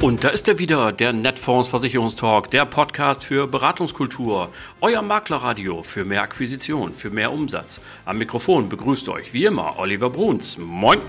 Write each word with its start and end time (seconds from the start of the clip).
Und 0.00 0.22
da 0.22 0.28
ist 0.28 0.46
er 0.46 0.60
wieder, 0.60 0.92
der 0.92 1.12
Netfonds 1.12 1.68
Versicherungstalk, 1.68 2.52
der 2.52 2.64
Podcast 2.66 3.24
für 3.24 3.48
Beratungskultur. 3.48 4.50
Euer 4.80 5.02
Maklerradio 5.02 5.82
für 5.82 6.04
mehr 6.04 6.22
Akquisition, 6.22 6.92
für 6.92 7.10
mehr 7.10 7.32
Umsatz. 7.32 7.80
Am 8.04 8.18
Mikrofon 8.18 8.68
begrüßt 8.68 9.08
euch 9.08 9.32
wie 9.32 9.46
immer 9.46 9.76
Oliver 9.76 10.08
Bruns. 10.08 10.56
Moin! 10.56 11.00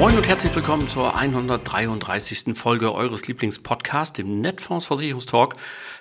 Moin 0.00 0.16
und 0.16 0.26
herzlich 0.26 0.54
willkommen 0.54 0.88
zur 0.88 1.14
133. 1.14 2.56
Folge 2.56 2.94
eures 2.94 3.28
Lieblingspodcasts, 3.28 4.14
dem 4.14 4.40
Netfonds 4.40 4.86
Versicherungstalk. 4.86 5.56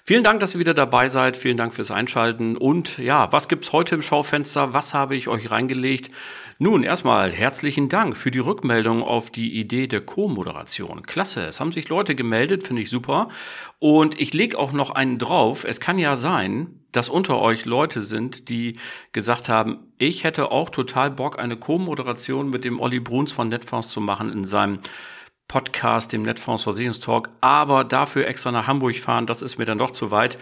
Vielen 0.06 0.24
Dank, 0.24 0.40
dass 0.40 0.54
ihr 0.54 0.62
wieder 0.62 0.74
dabei 0.74 1.10
seid. 1.10 1.36
Vielen 1.36 1.58
Dank 1.58 1.74
fürs 1.74 1.92
Einschalten. 1.92 2.56
Und 2.56 2.98
ja, 2.98 3.30
was 3.34 3.50
gibt's 3.50 3.74
heute 3.74 3.96
im 3.96 4.02
Schaufenster? 4.02 4.74
Was 4.74 4.94
habe 4.94 5.18
ich 5.18 5.28
euch 5.28 5.52
reingelegt? 5.52 6.12
Nun, 6.60 6.84
erstmal 6.84 7.34
herzlichen 7.34 7.90
Dank 7.90 8.16
für 8.16 8.32
die 8.32 8.40
Rückmeldung 8.40 9.04
auf 9.04 9.32
die 9.32 9.60
Idee 9.60 9.88
der 9.88 10.00
Co-Moderation. 10.00 11.02
Klasse, 11.02 11.48
es 11.48 11.60
haben 11.60 11.74
sich 11.74 11.90
Leute 11.90 12.16
gemeldet, 12.16 12.64
finde 12.64 12.84
ich 12.84 12.90
super. 12.90 13.28
Und 13.80 14.18
ich 14.18 14.34
lege 14.34 14.58
auch 14.58 14.72
noch 14.72 14.92
einen 14.92 15.18
drauf. 15.18 15.66
Es 15.66 15.82
kann 15.82 15.98
ja 15.98 16.16
sein, 16.16 16.79
dass 16.92 17.10
unter 17.10 17.40
euch 17.40 17.66
Leute 17.66 18.02
sind, 18.02 18.50
die 18.50 18.78
gesagt 19.12 19.50
haben, 19.50 19.80
ich 19.98 20.24
hätte 20.24 20.52
auch 20.52 20.70
total 20.70 21.12
Bock, 21.12 21.40
eine 21.40 21.58
Co-Moderation 21.58 22.50
mit 22.50 22.66
dem 22.66 22.80
Olli 22.80 23.00
Bruns 23.00 23.32
von 23.32 23.48
Netfonds 23.48 23.90
zu 23.90 24.02
machen 24.02 24.32
in 24.32 24.44
seinem 24.44 24.80
Podcast, 25.50 26.14
dem 26.14 26.22
Netfonds 26.22 26.64
Versicherungstalk, 26.64 27.30
aber 27.42 27.84
dafür 27.84 28.28
extra 28.28 28.52
nach 28.52 28.68
Hamburg 28.68 28.98
fahren, 28.98 29.26
das 29.26 29.42
ist 29.42 29.58
mir 29.58 29.66
dann 29.66 29.80
doch 29.80 29.92
zu 29.92 30.12
weit. 30.12 30.38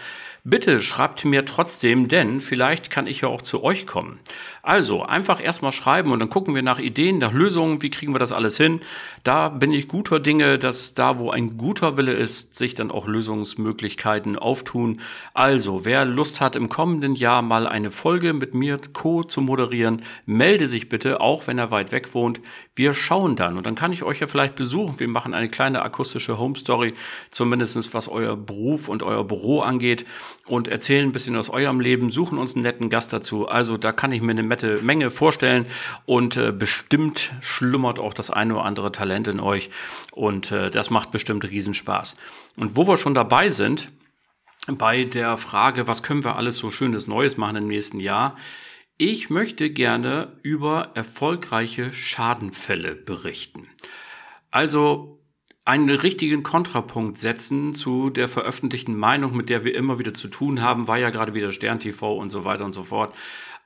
Bitte 0.50 0.82
schreibt 0.82 1.26
mir 1.26 1.44
trotzdem, 1.44 2.08
denn 2.08 2.40
vielleicht 2.40 2.90
kann 2.90 3.06
ich 3.06 3.20
ja 3.20 3.28
auch 3.28 3.42
zu 3.42 3.66
euch 3.66 3.86
kommen. 3.86 4.18
Also 4.64 5.04
einfach 5.04 5.44
erstmal 5.44 5.74
schreiben 5.74 6.14
und 6.14 6.20
dann 6.20 6.30
gucken 6.30 6.56
wir 6.56 6.62
nach 6.62 6.80
Ideen, 6.80 7.18
nach 7.18 7.34
Lösungen, 7.34 7.82
wie 7.82 7.90
kriegen 7.90 8.14
wir 8.14 8.20
das 8.20 8.32
alles 8.32 8.56
hin. 8.56 8.80
Da 9.26 9.50
bin 9.50 9.74
ich 9.74 9.90
guter 9.90 10.22
Dinge, 10.22 10.58
dass 10.58 10.94
da, 10.94 11.20
wo 11.20 11.32
ein 11.32 11.58
guter 11.58 11.98
Wille 11.98 12.14
ist, 12.14 12.56
sich 12.56 12.76
dann 12.76 12.92
auch 12.92 13.08
Lösungsmöglichkeiten 13.08 14.40
auftun. 14.40 15.02
Also 15.34 15.84
wer 15.84 16.06
Lust 16.06 16.40
hat, 16.40 16.56
im 16.56 16.70
kommenden 16.70 17.16
Jahr 17.16 17.42
mal 17.42 17.68
eine 17.68 17.92
Folge 17.92 18.32
mit 18.32 18.54
mir 18.54 18.80
Co. 18.94 19.24
zu 19.24 19.42
moderieren, 19.42 20.02
melde 20.26 20.68
sich 20.68 20.88
bitte, 20.88 21.20
auch 21.20 21.48
wenn 21.48 21.58
er 21.58 21.72
weit 21.72 21.92
weg 21.92 22.14
wohnt. 22.14 22.40
Wir 22.74 22.94
schauen 22.94 23.36
dann 23.36 23.58
und 23.58 23.66
dann 23.66 23.76
kann 23.76 23.92
ich 23.92 24.04
euch 24.04 24.22
ja 24.22 24.28
vielleicht 24.28 24.56
besuchen. 24.56 24.98
Wir 24.98 25.10
machen 25.10 25.34
eine 25.34 25.50
kleine 25.50 25.82
akustische 25.82 26.38
Home 26.38 26.56
Story, 26.56 26.94
zumindestens 27.32 27.94
was 27.94 28.08
euer 28.08 28.38
Beruf 28.38 28.88
und 28.88 29.04
euer 29.04 29.26
Büro 29.26 29.60
angeht 29.60 30.06
und 30.48 30.68
erzählen 30.68 31.08
ein 31.08 31.12
bisschen 31.12 31.36
aus 31.36 31.50
eurem 31.50 31.80
Leben, 31.80 32.10
suchen 32.10 32.38
uns 32.38 32.56
einen 32.56 32.64
netten 32.64 32.90
Gast 32.90 33.14
dazu. 33.14 33.48
Also 33.48 33.78
da 33.78 33.92
kann 33.92 34.12
ich 34.12 34.22
mir 34.22 34.32
eine 34.32 34.44
nette 34.44 34.82
Menge 34.82 35.12
vorstellen 35.12 35.66
und 36.06 36.38
äh, 36.38 36.52
bestimmt 36.52 37.34
schlummert 37.42 38.00
auch 38.00 38.14
das 38.14 38.32
eine 38.32 38.56
oder 38.56 38.66
andere 38.66 38.92
Talent 38.92 39.28
in 39.28 39.40
euch 39.40 39.70
und 40.12 40.52
äh, 40.52 40.72
das 40.72 40.90
macht 40.90 41.12
bestimmt 41.12 41.44
Riesenspaß. 41.44 42.16
Und 42.58 42.76
wo 42.76 42.88
wir 42.88 42.98
schon 42.98 43.14
dabei 43.14 43.50
sind, 43.50 43.90
bei 44.68 45.04
der 45.04 45.38
Frage, 45.38 45.88
was 45.88 46.04
können 46.04 46.24
wir 46.24 46.36
alles 46.36 46.58
so 46.58 46.72
schönes 46.72 47.08
Neues 47.08 47.38
machen 47.38 47.58
im 47.58 47.68
nächsten 47.68 48.00
Jahr, 48.00 48.36
ich 48.98 49.30
möchte 49.30 49.70
gerne 49.70 50.40
über 50.42 50.92
erfolgreiche 50.96 51.94
Schadenfälle 51.94 52.96
berichten. 52.96 53.68
Also 54.50 55.17
einen 55.68 55.90
richtigen 55.90 56.44
Kontrapunkt 56.44 57.18
setzen 57.18 57.74
zu 57.74 58.10
der 58.10 58.30
veröffentlichten 58.30 58.96
Meinung, 58.96 59.36
mit 59.36 59.50
der 59.50 59.66
wir 59.66 59.76
immer 59.76 60.00
wieder 60.00 60.14
zu 60.14 60.30
tun 60.30 60.62
haben, 60.62 60.88
war 60.88 60.98
ja 60.98 61.10
gerade 61.10 61.34
wieder 61.34 61.52
Stern 61.52 61.82
TV 61.82 62.16
und 62.16 62.30
so 62.30 62.46
weiter 62.46 62.64
und 62.64 62.72
so 62.72 62.86
fort. 62.86 63.14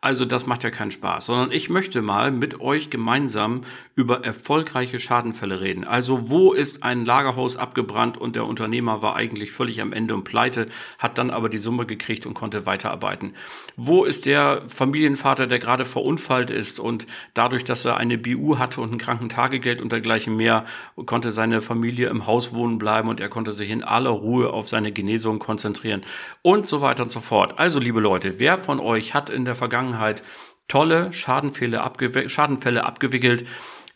Also 0.04 0.26
das 0.26 0.48
macht 0.48 0.64
ja 0.64 0.72
keinen 0.72 0.90
Spaß, 0.90 1.28
sondern 1.28 1.52
ich 1.52 1.70
möchte 1.70 2.02
mal 2.02 2.32
mit 2.32 2.60
euch 2.60 2.90
gemeinsam 2.90 3.62
über 3.94 4.26
erfolgreiche 4.26 5.00
Schadenfälle 5.00 5.62
reden. 5.62 5.84
Also 5.84 6.32
wo 6.32 6.54
ist 6.54 6.82
ein 6.82 7.06
Lagerhaus 7.06 7.56
abgebrannt 7.56 8.18
und 8.18 8.36
der 8.36 8.48
Unternehmer 8.48 9.04
war 9.04 9.16
eigentlich 9.16 9.52
völlig 9.52 9.80
am 9.80 9.94
Ende 9.94 10.16
und 10.16 10.24
pleite, 10.24 10.66
hat 10.98 11.20
dann 11.20 11.30
aber 11.30 11.50
die 11.50 11.60
Summe 11.60 11.86
gekriegt 11.86 12.26
und 12.26 12.34
konnte 12.34 12.66
weiterarbeiten. 12.66 13.36
Wo 13.78 14.04
ist 14.04 14.26
der 14.26 14.64
Familienvater, 14.68 15.46
der 15.46 15.60
gerade 15.60 15.86
verunfallt 15.86 16.50
ist 16.50 16.80
und 16.80 17.06
dadurch, 17.36 17.64
dass 17.64 17.86
er 17.86 17.98
eine 17.98 18.18
BU 18.18 18.58
hatte 18.58 18.82
und 18.82 18.92
ein 18.94 18.98
Krankentagegeld 18.98 19.84
und 19.84 19.92
dergleichen 19.92 20.36
mehr, 20.36 20.66
konnte 21.06 21.32
seine 21.32 21.62
Familie 21.62 22.10
im 22.10 22.26
Haus 22.26 22.56
wohnen 22.56 22.80
bleiben 22.80 23.08
und 23.08 23.20
er 23.20 23.30
konnte 23.30 23.52
sich 23.52 23.70
in 23.70 23.84
aller 23.84 24.10
Ruhe 24.10 24.52
auf 24.52 24.68
seine 24.68 24.92
Genesung 24.92 25.38
konzentrieren 25.38 26.02
und 26.42 26.66
so 26.66 26.82
weiter 26.82 27.04
und 27.04 27.10
so 27.10 27.20
fort. 27.20 27.60
Also 27.60 27.80
liebe 27.80 28.00
Leute, 28.00 28.40
wer 28.40 28.58
von 28.58 28.80
euch 28.80 29.14
hat 29.14 29.30
in 29.30 29.46
der 29.46 29.54
Vergangenheit 29.54 29.91
Vergangenheit 29.92 30.24
tolle 30.68 31.12
Schadenfälle, 31.12 31.82
abgew 31.82 32.30
Schadenfälle 32.30 32.86
abgewickelt. 32.86 33.46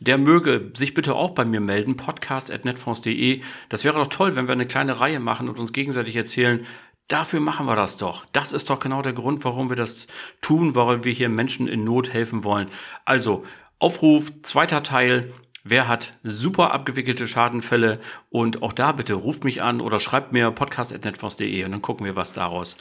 Der 0.01 0.17
möge 0.17 0.71
sich 0.73 0.93
bitte 0.93 1.15
auch 1.15 1.31
bei 1.31 1.45
mir 1.45 1.61
melden, 1.61 1.95
podcast.netfonds.de. 1.95 3.41
Das 3.69 3.85
wäre 3.85 3.97
doch 3.97 4.07
toll, 4.07 4.35
wenn 4.35 4.47
wir 4.47 4.51
eine 4.51 4.67
kleine 4.67 4.99
Reihe 4.99 5.21
machen 5.21 5.47
und 5.47 5.57
uns 5.57 5.71
gegenseitig 5.71 6.17
erzählen, 6.17 6.65
dafür 7.07 7.39
machen 7.39 7.65
wir 7.65 7.77
das 7.77 7.95
doch. 7.95 8.25
Das 8.33 8.51
ist 8.51 8.69
doch 8.69 8.79
genau 8.79 9.01
der 9.01 9.13
Grund, 9.13 9.45
warum 9.45 9.69
wir 9.69 9.77
das 9.77 10.07
tun, 10.41 10.75
warum 10.75 11.05
wir 11.05 11.13
hier 11.13 11.29
Menschen 11.29 11.69
in 11.69 11.85
Not 11.85 12.11
helfen 12.11 12.43
wollen. 12.43 12.67
Also, 13.05 13.45
Aufruf, 13.79 14.33
zweiter 14.41 14.83
Teil. 14.83 15.31
Wer 15.63 15.87
hat 15.87 16.11
super 16.23 16.73
abgewickelte 16.73 17.25
Schadenfälle? 17.25 17.99
Und 18.29 18.61
auch 18.61 18.73
da 18.73 18.91
bitte 18.91 19.13
ruft 19.13 19.45
mich 19.45 19.61
an 19.61 19.79
oder 19.79 20.01
schreibt 20.01 20.33
mir 20.33 20.51
podcast.netfonds.de 20.51 21.63
und 21.63 21.71
dann 21.71 21.81
gucken 21.81 22.05
wir, 22.05 22.17
was 22.17 22.33
daraus 22.33 22.75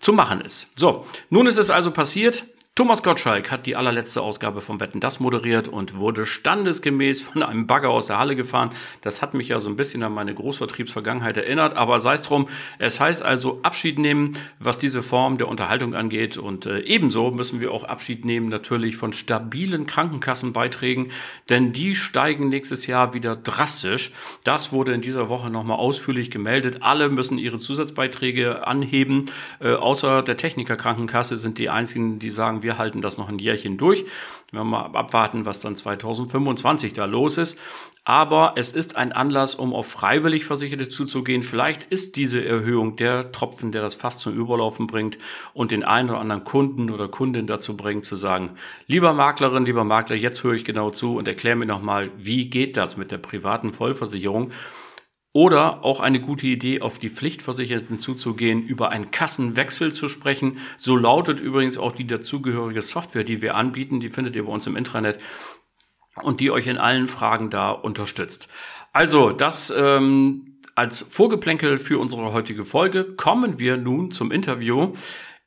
zu 0.00 0.12
machen 0.12 0.42
ist. 0.42 0.70
So, 0.76 1.06
nun 1.30 1.46
ist 1.46 1.58
es 1.58 1.70
also 1.70 1.90
passiert. 1.92 2.44
Thomas 2.78 3.02
Gottschalk 3.02 3.50
hat 3.50 3.66
die 3.66 3.74
allerletzte 3.74 4.22
Ausgabe 4.22 4.60
vom 4.60 4.78
Wetten 4.78 5.00
das 5.00 5.18
moderiert 5.18 5.66
und 5.66 5.98
wurde 5.98 6.26
standesgemäß 6.26 7.22
von 7.22 7.42
einem 7.42 7.66
Bagger 7.66 7.90
aus 7.90 8.06
der 8.06 8.20
Halle 8.20 8.36
gefahren. 8.36 8.70
Das 9.00 9.20
hat 9.20 9.34
mich 9.34 9.48
ja 9.48 9.58
so 9.58 9.68
ein 9.68 9.74
bisschen 9.74 10.04
an 10.04 10.14
meine 10.14 10.32
Großvertriebsvergangenheit 10.32 11.36
erinnert, 11.38 11.76
aber 11.76 11.98
sei 11.98 12.14
es 12.14 12.22
drum. 12.22 12.46
Es 12.78 13.00
heißt 13.00 13.20
also 13.20 13.58
Abschied 13.64 13.98
nehmen, 13.98 14.36
was 14.60 14.78
diese 14.78 15.02
Form 15.02 15.38
der 15.38 15.48
Unterhaltung 15.48 15.96
angeht 15.96 16.38
und 16.38 16.66
äh, 16.66 16.78
ebenso 16.82 17.32
müssen 17.32 17.60
wir 17.60 17.72
auch 17.72 17.82
Abschied 17.82 18.24
nehmen 18.24 18.48
natürlich 18.48 18.96
von 18.96 19.12
stabilen 19.12 19.86
Krankenkassenbeiträgen, 19.86 21.10
denn 21.48 21.72
die 21.72 21.96
steigen 21.96 22.48
nächstes 22.48 22.86
Jahr 22.86 23.12
wieder 23.12 23.34
drastisch. 23.34 24.12
Das 24.44 24.70
wurde 24.70 24.92
in 24.92 25.00
dieser 25.00 25.28
Woche 25.28 25.50
nochmal 25.50 25.78
ausführlich 25.78 26.30
gemeldet. 26.30 26.78
Alle 26.82 27.08
müssen 27.08 27.38
ihre 27.38 27.58
Zusatzbeiträge 27.58 28.68
anheben, 28.68 29.32
äh, 29.58 29.72
außer 29.72 30.22
der 30.22 30.36
Technikerkrankenkasse 30.36 31.38
sind 31.38 31.58
die 31.58 31.70
einzigen, 31.70 32.20
die 32.20 32.30
sagen, 32.30 32.62
wir 32.67 32.67
halten 32.76 33.00
das 33.00 33.16
noch 33.16 33.28
ein 33.30 33.38
Jährchen 33.38 33.78
durch. 33.78 34.04
Wir 34.50 34.64
mal 34.64 34.90
abwarten, 34.94 35.46
was 35.46 35.60
dann 35.60 35.76
2025 35.76 36.92
da 36.92 37.06
los 37.06 37.38
ist. 37.38 37.58
Aber 38.04 38.54
es 38.56 38.72
ist 38.72 38.96
ein 38.96 39.12
Anlass, 39.12 39.54
um 39.54 39.74
auf 39.74 39.86
freiwillig 39.86 40.44
Versicherte 40.44 40.88
zuzugehen. 40.88 41.42
Vielleicht 41.42 41.84
ist 41.84 42.16
diese 42.16 42.44
Erhöhung 42.44 42.96
der 42.96 43.32
Tropfen, 43.32 43.72
der 43.72 43.82
das 43.82 43.94
fast 43.94 44.20
zum 44.20 44.34
Überlaufen 44.34 44.86
bringt 44.86 45.18
und 45.52 45.70
den 45.70 45.84
einen 45.84 46.10
oder 46.10 46.18
anderen 46.18 46.44
Kunden 46.44 46.90
oder 46.90 47.08
Kundin 47.08 47.46
dazu 47.46 47.76
bringt, 47.76 48.04
zu 48.04 48.16
sagen, 48.16 48.50
lieber 48.86 49.12
Maklerin, 49.12 49.64
lieber 49.64 49.84
Makler, 49.84 50.16
jetzt 50.16 50.42
höre 50.42 50.54
ich 50.54 50.64
genau 50.64 50.90
zu 50.90 51.16
und 51.16 51.28
erkläre 51.28 51.56
mir 51.56 51.66
nochmal, 51.66 52.10
wie 52.16 52.50
geht 52.50 52.76
das 52.76 52.96
mit 52.96 53.10
der 53.10 53.18
privaten 53.18 53.72
Vollversicherung? 53.72 54.52
Oder 55.32 55.84
auch 55.84 56.00
eine 56.00 56.20
gute 56.20 56.46
Idee, 56.46 56.80
auf 56.80 56.98
die 56.98 57.10
Pflichtversicherten 57.10 57.96
zuzugehen, 57.96 58.62
über 58.62 58.90
einen 58.90 59.10
Kassenwechsel 59.10 59.92
zu 59.92 60.08
sprechen. 60.08 60.58
So 60.78 60.96
lautet 60.96 61.40
übrigens 61.40 61.76
auch 61.76 61.92
die 61.92 62.06
dazugehörige 62.06 62.82
Software, 62.82 63.24
die 63.24 63.42
wir 63.42 63.54
anbieten. 63.54 64.00
Die 64.00 64.10
findet 64.10 64.36
ihr 64.36 64.44
bei 64.44 64.52
uns 64.52 64.66
im 64.66 64.76
Intranet 64.76 65.18
und 66.22 66.40
die 66.40 66.50
euch 66.50 66.66
in 66.66 66.78
allen 66.78 67.08
Fragen 67.08 67.50
da 67.50 67.70
unterstützt. 67.70 68.48
Also, 68.92 69.30
das 69.30 69.72
ähm, 69.76 70.58
als 70.78 71.02
Vorgeplänkel 71.02 71.76
für 71.78 71.98
unsere 71.98 72.32
heutige 72.32 72.64
Folge. 72.64 73.04
Kommen 73.16 73.58
wir 73.58 73.76
nun 73.76 74.12
zum 74.12 74.30
Interview. 74.30 74.92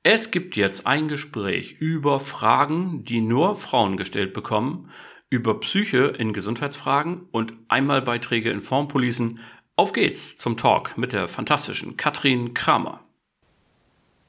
Es 0.04 0.30
gibt 0.30 0.58
jetzt 0.58 0.86
ein 0.86 1.08
Gespräch 1.08 1.78
über 1.80 2.20
Fragen, 2.20 3.06
die 3.06 3.22
nur 3.22 3.56
Frauen 3.56 3.96
gestellt 3.96 4.34
bekommen, 4.34 4.90
über 5.30 5.58
Psyche 5.62 6.14
in 6.18 6.34
Gesundheitsfragen 6.34 7.30
und 7.32 7.54
Einmalbeiträge 7.70 8.50
in 8.50 8.62
Formpolicen 8.62 9.40
auf 9.82 9.94
geht's 9.94 10.38
zum 10.38 10.58
Talk 10.58 10.96
mit 10.96 11.12
der 11.12 11.28
fantastischen 11.28 11.98
Katrin 11.98 12.54
Kramer. 12.54 13.00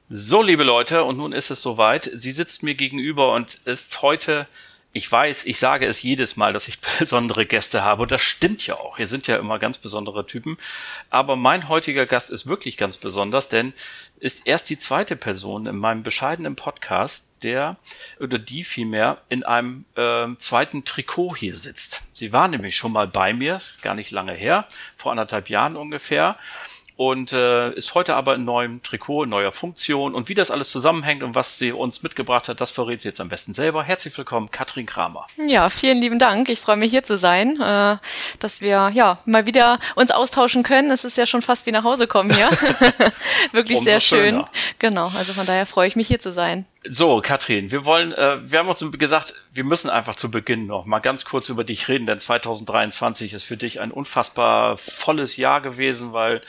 So, 0.09 0.41
liebe 0.41 0.63
Leute, 0.63 1.03
und 1.03 1.17
nun 1.17 1.31
ist 1.31 1.51
es 1.51 1.61
soweit. 1.61 2.09
Sie 2.11 2.31
sitzt 2.31 2.63
mir 2.63 2.73
gegenüber 2.73 3.33
und 3.33 3.59
ist 3.65 4.01
heute, 4.01 4.47
ich 4.93 5.11
weiß, 5.11 5.45
ich 5.45 5.59
sage 5.59 5.85
es 5.85 6.01
jedes 6.01 6.37
Mal, 6.37 6.53
dass 6.53 6.67
ich 6.67 6.79
besondere 6.99 7.45
Gäste 7.45 7.83
habe, 7.83 8.01
und 8.01 8.11
das 8.11 8.23
stimmt 8.23 8.65
ja 8.65 8.79
auch. 8.79 8.97
Hier 8.97 9.05
sind 9.05 9.27
ja 9.27 9.37
immer 9.37 9.59
ganz 9.59 9.77
besondere 9.77 10.25
Typen. 10.25 10.57
Aber 11.11 11.35
mein 11.35 11.69
heutiger 11.69 12.07
Gast 12.07 12.31
ist 12.31 12.47
wirklich 12.47 12.75
ganz 12.75 12.97
besonders, 12.97 13.47
denn 13.47 13.73
ist 14.19 14.47
erst 14.47 14.71
die 14.71 14.79
zweite 14.79 15.15
Person 15.15 15.67
in 15.67 15.77
meinem 15.77 16.01
bescheidenen 16.01 16.55
Podcast, 16.55 17.29
der 17.43 17.77
oder 18.19 18.39
die 18.39 18.63
vielmehr 18.63 19.21
in 19.29 19.43
einem 19.43 19.85
äh, 19.95 20.35
zweiten 20.39 20.83
Trikot 20.83 21.35
hier 21.35 21.55
sitzt. 21.55 22.01
Sie 22.23 22.31
war 22.31 22.47
nämlich 22.47 22.77
schon 22.77 22.93
mal 22.93 23.05
bei 23.05 23.33
mir, 23.33 23.57
ist 23.57 23.81
gar 23.81 23.95
nicht 23.95 24.09
lange 24.11 24.31
her, 24.31 24.63
vor 24.95 25.11
anderthalb 25.11 25.49
Jahren 25.49 25.75
ungefähr. 25.75 26.37
und 26.95 27.33
äh, 27.33 27.73
ist 27.73 27.95
heute 27.95 28.15
aber 28.15 28.35
in 28.35 28.45
neuem 28.45 28.81
Trikot, 28.81 29.23
in 29.25 29.29
neuer 29.31 29.51
Funktion. 29.51 30.15
Und 30.15 30.29
wie 30.29 30.33
das 30.33 30.49
alles 30.49 30.71
zusammenhängt 30.71 31.21
und 31.21 31.35
was 31.35 31.57
sie 31.57 31.73
uns 31.73 32.01
mitgebracht 32.01 32.47
hat, 32.47 32.61
das 32.61 32.71
verrät 32.71 33.01
sie 33.01 33.09
jetzt 33.09 33.19
am 33.19 33.27
besten 33.27 33.53
selber. 33.53 33.83
Herzlich 33.83 34.17
willkommen, 34.17 34.51
Katrin 34.51 34.85
Kramer. 34.85 35.27
Ja, 35.35 35.69
vielen 35.69 35.99
lieben 35.99 36.17
Dank. 36.17 36.47
Ich 36.47 36.61
freue 36.61 36.77
mich 36.77 36.91
hier 36.91 37.03
zu 37.03 37.17
sein, 37.17 37.59
äh, 37.59 37.97
dass 38.39 38.61
wir 38.61 38.89
ja 38.93 39.19
mal 39.25 39.45
wieder 39.45 39.79
uns 39.95 40.11
austauschen 40.11 40.63
können. 40.63 40.91
Es 40.91 41.03
ist 41.03 41.17
ja 41.17 41.25
schon 41.25 41.41
fast 41.41 41.65
wie 41.65 41.71
nach 41.71 41.83
Hause 41.83 42.07
kommen 42.07 42.33
hier. 42.33 42.49
Wirklich 43.51 43.81
sehr 43.81 43.99
schön. 43.99 44.35
Schöner. 44.35 44.49
Genau, 44.79 45.11
also 45.17 45.33
von 45.33 45.45
daher 45.45 45.65
freue 45.65 45.89
ich 45.89 45.97
mich 45.97 46.07
hier 46.07 46.21
zu 46.21 46.31
sein. 46.31 46.67
So, 46.89 47.21
Katrin, 47.21 47.71
wir 47.71 47.85
wollen, 47.85 48.11
äh, 48.11 48.39
wir 48.43 48.59
haben 48.59 48.67
uns 48.67 48.83
gesagt, 48.97 49.35
wir 49.53 49.63
müssen 49.63 49.89
einfach 49.89 50.15
zu 50.15 50.29
Beginn 50.29 50.67
noch 50.67 50.85
mal 50.85 50.99
ganz 50.99 51.23
kurz 51.23 51.49
über 51.49 51.63
dich 51.63 51.87
reden, 51.87 52.05
denn 52.05 52.19
2023 52.19 53.33
ist 53.33 53.43
für 53.43 53.55
dich 53.57 53.79
ein 53.79 53.91
unfassbar 53.91 54.77
volles 54.77 55.37
Jahr 55.37 55.61
gewesen, 55.61 56.11
weil 56.13 56.41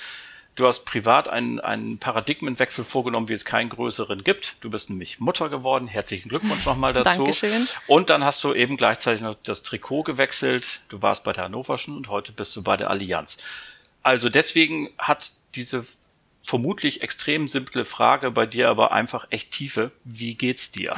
Du 0.57 0.69
hast 0.69 0.85
privat 0.85 1.29
einen, 1.29 1.59
einen 1.59 1.99
Paradigmenwechsel 1.99 2.85
vorgenommen, 2.85 3.29
wie 3.29 3.33
es 3.33 3.45
keinen 3.45 3.71
größeren 3.71 4.23
gibt. 4.23 4.55
Du 4.61 4.71
bist 4.71 4.89
nämlich 4.89 5.19
Mutter 5.19 5.49
geworden. 5.49 5.89
Herzlichen 5.89 6.29
Glückwunsch 6.29 6.65
nochmal 6.65 6.93
dazu. 6.93 7.25
Dankeschön. 7.25 7.67
Und 7.89 8.09
dann 8.09 8.23
hast 8.23 8.45
du 8.45 8.55
eben 8.55 8.77
gleichzeitig 8.77 9.21
noch 9.21 9.35
das 9.43 9.65
Trikot 9.65 10.05
gewechselt. 10.05 10.81
Du 10.89 11.03
warst 11.03 11.25
bei 11.25 11.33
der 11.33 11.45
Hannoverschen 11.45 11.97
und 11.97 12.09
heute 12.09 12.31
bist 12.31 12.55
du 12.55 12.63
bei 12.63 12.77
der 12.77 12.89
Allianz. 12.89 13.39
Also 14.05 14.29
deswegen 14.29 14.91
hat 14.97 15.33
diese 15.57 15.85
vermutlich 16.45 17.01
extrem 17.03 17.49
simple 17.49 17.87
Frage, 17.87 18.31
bei 18.31 18.45
dir 18.45 18.69
aber 18.69 18.93
einfach 18.93 19.27
echt 19.31 19.51
tiefe. 19.51 19.93
Wie 20.05 20.35
geht's 20.35 20.71
dir? 20.71 20.95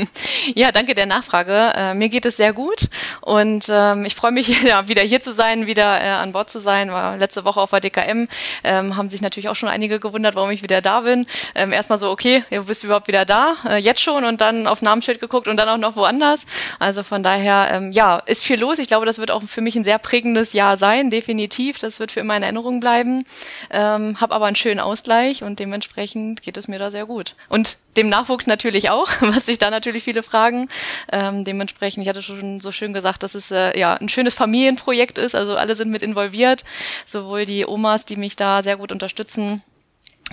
ja, 0.54 0.72
danke 0.72 0.94
der 0.94 1.06
Nachfrage. 1.06 1.72
Äh, 1.74 1.94
mir 1.94 2.10
geht 2.10 2.26
es 2.26 2.36
sehr 2.36 2.52
gut 2.52 2.88
und 3.22 3.66
ähm, 3.70 4.04
ich 4.04 4.14
freue 4.14 4.30
mich, 4.30 4.62
ja, 4.62 4.88
wieder 4.88 5.02
hier 5.02 5.22
zu 5.22 5.32
sein, 5.32 5.66
wieder 5.66 6.02
äh, 6.02 6.08
an 6.08 6.32
Bord 6.32 6.50
zu 6.50 6.60
sein. 6.60 6.92
War 6.92 7.16
letzte 7.16 7.46
Woche 7.46 7.60
auf 7.60 7.70
der 7.70 7.80
DKM, 7.80 8.28
ähm, 8.62 8.96
haben 8.96 9.08
sich 9.08 9.22
natürlich 9.22 9.48
auch 9.48 9.56
schon 9.56 9.70
einige 9.70 10.00
gewundert, 10.00 10.34
warum 10.34 10.50
ich 10.50 10.62
wieder 10.62 10.82
da 10.82 11.00
bin. 11.00 11.26
Ähm, 11.54 11.72
erstmal 11.72 11.98
so, 11.98 12.10
okay, 12.10 12.44
du 12.50 12.64
bist 12.64 12.84
überhaupt 12.84 13.08
wieder 13.08 13.24
da, 13.24 13.54
äh, 13.66 13.76
jetzt 13.78 14.02
schon 14.02 14.24
und 14.24 14.42
dann 14.42 14.66
auf 14.66 14.82
Namensschild 14.82 15.18
geguckt 15.18 15.48
und 15.48 15.56
dann 15.56 15.68
auch 15.68 15.78
noch 15.78 15.96
woanders. 15.96 16.44
Also 16.78 17.02
von 17.02 17.22
daher, 17.22 17.70
ähm, 17.72 17.92
ja, 17.92 18.18
ist 18.18 18.44
viel 18.44 18.60
los. 18.60 18.78
Ich 18.78 18.88
glaube, 18.88 19.06
das 19.06 19.16
wird 19.16 19.30
auch 19.30 19.42
für 19.42 19.62
mich 19.62 19.76
ein 19.76 19.84
sehr 19.84 19.98
prägendes 19.98 20.52
Jahr 20.52 20.76
sein, 20.76 21.08
definitiv. 21.08 21.78
Das 21.78 22.00
wird 22.00 22.12
für 22.12 22.20
immer 22.20 22.36
in 22.36 22.42
Erinnerung 22.42 22.80
bleiben. 22.80 23.24
Ähm, 23.70 24.20
hab 24.20 24.32
aber 24.32 24.44
einen 24.44 24.56
schönen 24.56 24.80
Ausgleich 24.90 25.42
und 25.42 25.58
dementsprechend 25.58 26.42
geht 26.42 26.56
es 26.56 26.68
mir 26.68 26.78
da 26.78 26.90
sehr 26.90 27.06
gut. 27.06 27.36
Und 27.48 27.78
dem 27.96 28.08
Nachwuchs 28.08 28.46
natürlich 28.46 28.90
auch, 28.90 29.08
was 29.20 29.46
sich 29.46 29.58
da 29.58 29.70
natürlich 29.70 30.04
viele 30.04 30.22
fragen. 30.22 30.68
Ähm, 31.12 31.44
dementsprechend, 31.44 32.02
ich 32.02 32.08
hatte 32.08 32.22
schon 32.22 32.60
so 32.60 32.72
schön 32.72 32.92
gesagt, 32.92 33.22
dass 33.22 33.34
es 33.34 33.50
äh, 33.50 33.78
ja 33.78 33.94
ein 33.94 34.08
schönes 34.08 34.34
Familienprojekt 34.34 35.18
ist. 35.18 35.34
Also 35.34 35.56
alle 35.56 35.76
sind 35.76 35.90
mit 35.90 36.02
involviert, 36.02 36.64
sowohl 37.06 37.46
die 37.46 37.66
Omas, 37.66 38.04
die 38.04 38.16
mich 38.16 38.36
da 38.36 38.62
sehr 38.62 38.76
gut 38.76 38.92
unterstützen, 38.92 39.62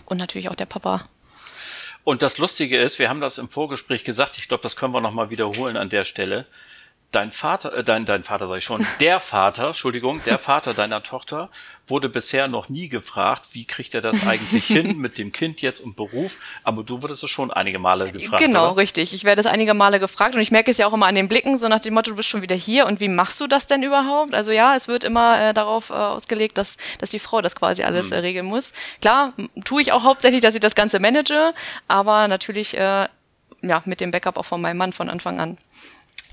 und 0.05 0.17
natürlich 0.17 0.49
auch 0.49 0.55
der 0.55 0.65
Papa. 0.65 1.03
Und 2.03 2.21
das 2.21 2.37
Lustige 2.37 2.77
ist, 2.77 2.99
wir 2.99 3.09
haben 3.09 3.19
das 3.19 3.37
im 3.37 3.49
Vorgespräch 3.49 4.03
gesagt, 4.03 4.37
ich 4.37 4.47
glaube, 4.47 4.63
das 4.63 4.75
können 4.75 4.93
wir 4.93 5.01
nochmal 5.01 5.29
wiederholen 5.29 5.75
an 5.75 5.89
der 5.89 6.05
Stelle 6.05 6.45
dein 7.17 7.31
Vater, 7.31 7.73
äh, 7.73 7.83
dein, 7.83 8.05
dein 8.05 8.23
Vater 8.23 8.45
sag 8.47 8.57
ich 8.57 8.63
schon, 8.63 8.85
der 8.99 9.19
Vater, 9.19 9.67
Entschuldigung, 9.67 10.21
der 10.25 10.37
Vater 10.37 10.73
deiner 10.73 11.01
Tochter 11.01 11.49
wurde 11.87 12.09
bisher 12.09 12.47
noch 12.47 12.69
nie 12.69 12.89
gefragt, 12.89 13.47
wie 13.53 13.65
kriegt 13.65 13.95
er 13.95 14.01
das 14.01 14.27
eigentlich 14.27 14.65
hin 14.65 14.97
mit 14.97 15.17
dem 15.17 15.31
Kind 15.31 15.61
jetzt 15.61 15.79
und 15.79 15.95
Beruf, 15.95 16.37
aber 16.63 16.83
du 16.83 17.01
wurdest 17.01 17.23
es 17.23 17.29
schon 17.29 17.49
einige 17.49 17.79
Male 17.79 18.11
gefragt. 18.11 18.43
Genau, 18.43 18.71
oder? 18.71 18.77
richtig. 18.77 19.13
Ich 19.13 19.23
werde 19.23 19.39
es 19.39 19.47
einige 19.47 19.73
Male 19.73 19.99
gefragt 19.99 20.35
und 20.35 20.41
ich 20.41 20.51
merke 20.51 20.69
es 20.69 20.77
ja 20.77 20.85
auch 20.87 20.93
immer 20.93 21.07
an 21.07 21.15
den 21.15 21.27
Blicken, 21.27 21.57
so 21.57 21.67
nach 21.67 21.79
dem 21.79 21.93
Motto, 21.93 22.11
du 22.11 22.17
bist 22.17 22.29
schon 22.29 22.41
wieder 22.41 22.55
hier 22.55 22.85
und 22.85 22.99
wie 22.99 23.07
machst 23.07 23.39
du 23.39 23.47
das 23.47 23.67
denn 23.67 23.81
überhaupt? 23.83 24.35
Also 24.35 24.51
ja, 24.51 24.75
es 24.75 24.87
wird 24.87 25.03
immer 25.03 25.41
äh, 25.41 25.53
darauf 25.53 25.89
äh, 25.89 25.93
ausgelegt, 25.93 26.57
dass, 26.57 26.77
dass 26.99 27.09
die 27.09 27.19
Frau 27.19 27.41
das 27.41 27.55
quasi 27.55 27.83
alles 27.83 28.07
hm. 28.07 28.13
äh, 28.13 28.17
regeln 28.17 28.45
muss. 28.45 28.73
Klar, 29.01 29.33
tue 29.63 29.81
ich 29.81 29.91
auch 29.91 30.03
hauptsächlich, 30.03 30.41
dass 30.41 30.55
ich 30.55 30.61
das 30.61 30.75
Ganze 30.75 30.99
manage, 30.99 31.53
aber 31.87 32.27
natürlich 32.27 32.77
äh, 32.77 33.07
ja, 33.61 33.81
mit 33.85 34.01
dem 34.01 34.11
Backup 34.11 34.37
auch 34.37 34.45
von 34.45 34.61
meinem 34.61 34.77
Mann 34.77 34.93
von 34.93 35.09
Anfang 35.09 35.39
an. 35.39 35.57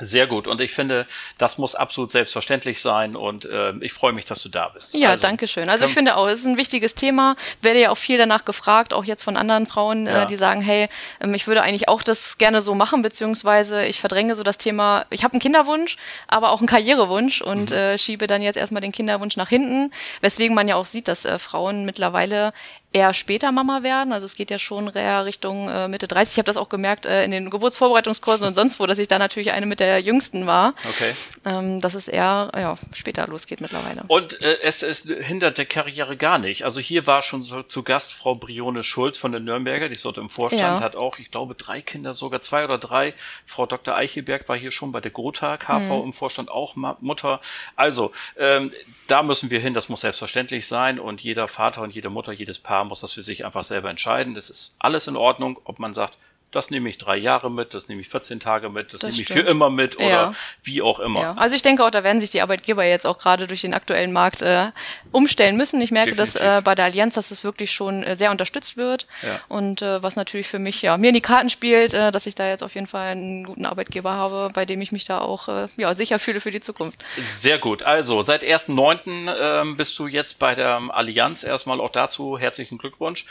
Sehr 0.00 0.26
gut. 0.26 0.48
Und 0.48 0.60
ich 0.60 0.72
finde, 0.72 1.06
das 1.38 1.56
muss 1.56 1.74
absolut 1.74 2.10
selbstverständlich 2.10 2.80
sein. 2.80 3.14
Und 3.14 3.44
äh, 3.44 3.72
ich 3.80 3.92
freue 3.92 4.12
mich, 4.12 4.24
dass 4.24 4.42
du 4.42 4.48
da 4.48 4.68
bist. 4.68 4.94
Ja, 4.94 5.10
also, 5.10 5.22
danke 5.22 5.46
schön. 5.46 5.68
Also 5.68 5.84
ich 5.84 5.92
finde 5.92 6.16
auch, 6.16 6.26
es 6.26 6.40
ist 6.40 6.46
ein 6.46 6.56
wichtiges 6.56 6.96
Thema. 6.96 7.36
Werde 7.62 7.80
ja 7.80 7.90
auch 7.90 7.96
viel 7.96 8.18
danach 8.18 8.44
gefragt, 8.44 8.92
auch 8.92 9.04
jetzt 9.04 9.22
von 9.22 9.36
anderen 9.36 9.66
Frauen, 9.66 10.06
äh, 10.06 10.12
ja. 10.12 10.22
äh, 10.24 10.26
die 10.26 10.36
sagen, 10.36 10.60
hey, 10.60 10.88
ähm, 11.20 11.32
ich 11.34 11.46
würde 11.46 11.62
eigentlich 11.62 11.88
auch 11.88 12.02
das 12.02 12.38
gerne 12.38 12.60
so 12.60 12.74
machen, 12.74 13.02
beziehungsweise 13.02 13.84
ich 13.84 14.00
verdränge 14.00 14.34
so 14.34 14.42
das 14.42 14.58
Thema, 14.58 15.06
ich 15.10 15.22
habe 15.22 15.34
einen 15.34 15.40
Kinderwunsch, 15.40 15.96
aber 16.26 16.50
auch 16.50 16.58
einen 16.58 16.66
Karrierewunsch 16.66 17.40
und 17.40 17.70
mhm. 17.70 17.76
äh, 17.76 17.98
schiebe 17.98 18.26
dann 18.26 18.42
jetzt 18.42 18.56
erstmal 18.56 18.82
den 18.82 18.92
Kinderwunsch 18.92 19.36
nach 19.36 19.48
hinten. 19.48 19.92
Weswegen 20.20 20.56
man 20.56 20.66
ja 20.66 20.74
auch 20.74 20.86
sieht, 20.86 21.06
dass 21.06 21.24
äh, 21.24 21.38
Frauen 21.38 21.84
mittlerweile 21.84 22.52
eher 22.94 23.12
später 23.12 23.50
Mama 23.50 23.82
werden. 23.82 24.12
Also 24.12 24.24
es 24.24 24.36
geht 24.36 24.50
ja 24.50 24.58
schon 24.58 24.88
eher 24.94 25.24
Richtung 25.24 25.68
äh, 25.68 25.88
Mitte 25.88 26.06
30. 26.06 26.34
Ich 26.34 26.38
habe 26.38 26.46
das 26.46 26.56
auch 26.56 26.68
gemerkt 26.68 27.06
äh, 27.06 27.24
in 27.24 27.32
den 27.32 27.50
Geburtsvorbereitungskursen 27.50 28.46
und 28.46 28.54
sonst 28.54 28.78
wo, 28.78 28.86
dass 28.86 28.98
ich 28.98 29.08
da 29.08 29.18
natürlich 29.18 29.50
eine 29.50 29.66
mit 29.66 29.80
der 29.80 30.00
jüngsten 30.00 30.46
war. 30.46 30.74
Okay. 30.88 31.12
Ähm, 31.44 31.80
dass 31.80 31.94
es 31.94 32.06
eher 32.06 32.52
ja, 32.54 32.78
später 32.92 33.26
losgeht 33.26 33.60
mittlerweile. 33.60 34.04
Und 34.06 34.40
äh, 34.40 34.58
es, 34.62 34.84
es 34.84 35.02
hindert 35.02 35.58
der 35.58 35.66
Karriere 35.66 36.16
gar 36.16 36.38
nicht. 36.38 36.64
Also 36.64 36.80
hier 36.80 37.06
war 37.08 37.20
schon 37.20 37.42
so, 37.42 37.64
zu 37.64 37.82
Gast 37.82 38.14
Frau 38.14 38.36
Brione 38.36 38.84
Schulz 38.84 39.18
von 39.18 39.32
der 39.32 39.40
Nürnberger, 39.40 39.88
die 39.88 39.94
ist 39.94 40.04
dort 40.04 40.18
im 40.18 40.30
Vorstand, 40.30 40.62
ja. 40.62 40.80
hat 40.80 40.94
auch, 40.94 41.18
ich 41.18 41.32
glaube, 41.32 41.56
drei 41.56 41.82
Kinder, 41.82 42.14
sogar 42.14 42.40
zwei 42.42 42.64
oder 42.64 42.78
drei. 42.78 43.12
Frau 43.44 43.66
Dr. 43.66 43.96
Eichelberg 43.96 44.48
war 44.48 44.56
hier 44.56 44.70
schon 44.70 44.92
bei 44.92 45.00
der 45.00 45.10
Gotha 45.10 45.56
KV 45.56 45.80
mhm. 45.80 46.04
im 46.04 46.12
Vorstand 46.12 46.48
auch 46.48 46.76
Mutter. 46.76 47.40
Also 47.74 48.12
ähm, 48.38 48.72
da 49.08 49.24
müssen 49.24 49.50
wir 49.50 49.58
hin, 49.58 49.74
das 49.74 49.88
muss 49.88 50.02
selbstverständlich 50.02 50.68
sein 50.68 51.00
und 51.00 51.20
jeder 51.20 51.48
Vater 51.48 51.82
und 51.82 51.92
jede 51.92 52.08
Mutter, 52.08 52.32
jedes 52.32 52.60
Paar 52.60 52.83
muss 52.84 53.00
das 53.00 53.12
für 53.12 53.22
sich 53.22 53.44
einfach 53.44 53.64
selber 53.64 53.90
entscheiden. 53.90 54.34
Das 54.34 54.50
ist 54.50 54.76
alles 54.78 55.06
in 55.06 55.16
Ordnung, 55.16 55.60
ob 55.64 55.78
man 55.78 55.94
sagt, 55.94 56.18
das 56.54 56.70
nehme 56.70 56.88
ich 56.88 56.98
drei 56.98 57.16
Jahre 57.16 57.50
mit, 57.50 57.74
das 57.74 57.88
nehme 57.88 58.00
ich 58.00 58.08
14 58.08 58.40
Tage 58.40 58.68
mit, 58.68 58.94
das, 58.94 59.00
das 59.00 59.10
nehme 59.10 59.22
ich 59.22 59.28
für 59.28 59.40
immer 59.40 59.70
mit 59.70 59.96
oder 59.96 60.08
ja. 60.08 60.32
wie 60.62 60.82
auch 60.82 61.00
immer. 61.00 61.20
Ja. 61.20 61.34
Also 61.34 61.56
ich 61.56 61.62
denke 61.62 61.84
auch, 61.84 61.90
da 61.90 62.04
werden 62.04 62.20
sich 62.20 62.30
die 62.30 62.42
Arbeitgeber 62.42 62.84
jetzt 62.84 63.06
auch 63.06 63.18
gerade 63.18 63.46
durch 63.46 63.62
den 63.62 63.74
aktuellen 63.74 64.12
Markt 64.12 64.42
äh, 64.42 64.70
umstellen 65.10 65.56
müssen. 65.56 65.80
Ich 65.80 65.90
merke, 65.90 66.10
Definitiv. 66.10 66.40
dass 66.40 66.58
äh, 66.58 66.62
bei 66.62 66.74
der 66.74 66.86
Allianz, 66.86 67.14
dass 67.14 67.30
es 67.30 67.44
wirklich 67.44 67.72
schon 67.72 68.02
äh, 68.02 68.16
sehr 68.16 68.30
unterstützt 68.30 68.76
wird 68.76 69.06
ja. 69.22 69.40
und 69.48 69.82
äh, 69.82 70.02
was 70.02 70.16
natürlich 70.16 70.46
für 70.46 70.58
mich 70.58 70.82
ja 70.82 70.96
mir 70.96 71.08
in 71.08 71.14
die 71.14 71.20
Karten 71.20 71.50
spielt, 71.50 71.94
äh, 71.94 72.12
dass 72.12 72.26
ich 72.26 72.34
da 72.34 72.48
jetzt 72.48 72.62
auf 72.62 72.74
jeden 72.74 72.86
Fall 72.86 73.12
einen 73.12 73.44
guten 73.44 73.66
Arbeitgeber 73.66 74.12
habe, 74.12 74.50
bei 74.54 74.64
dem 74.64 74.80
ich 74.80 74.92
mich 74.92 75.04
da 75.04 75.18
auch 75.20 75.48
äh, 75.48 75.68
ja 75.76 75.94
sicher 75.94 76.18
fühle 76.18 76.40
für 76.40 76.50
die 76.50 76.60
Zukunft. 76.60 77.04
Sehr 77.16 77.58
gut. 77.58 77.82
Also 77.82 78.22
seit 78.22 78.42
1.9. 78.42 79.72
Äh, 79.72 79.74
bist 79.74 79.98
du 79.98 80.06
jetzt 80.06 80.38
bei 80.38 80.54
der 80.54 80.80
Allianz. 80.90 81.44
Erstmal 81.44 81.80
auch 81.80 81.90
dazu 81.90 82.38
herzlichen 82.38 82.78
Glückwunsch. 82.78 83.26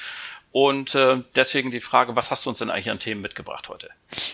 Und 0.53 0.93
äh, 0.93 1.17
deswegen 1.36 1.72
die 1.72 1.79
Frage, 1.79 2.15
was 2.15 2.29
hast 2.29 2.45
du 2.45 2.51
uns 2.51 2.60
denn 2.60 2.69
eigentlich 2.69 2.91
an 2.91 3.00
Themen 3.00 3.22
mitgebracht 3.22 3.69
heute? 3.69 3.89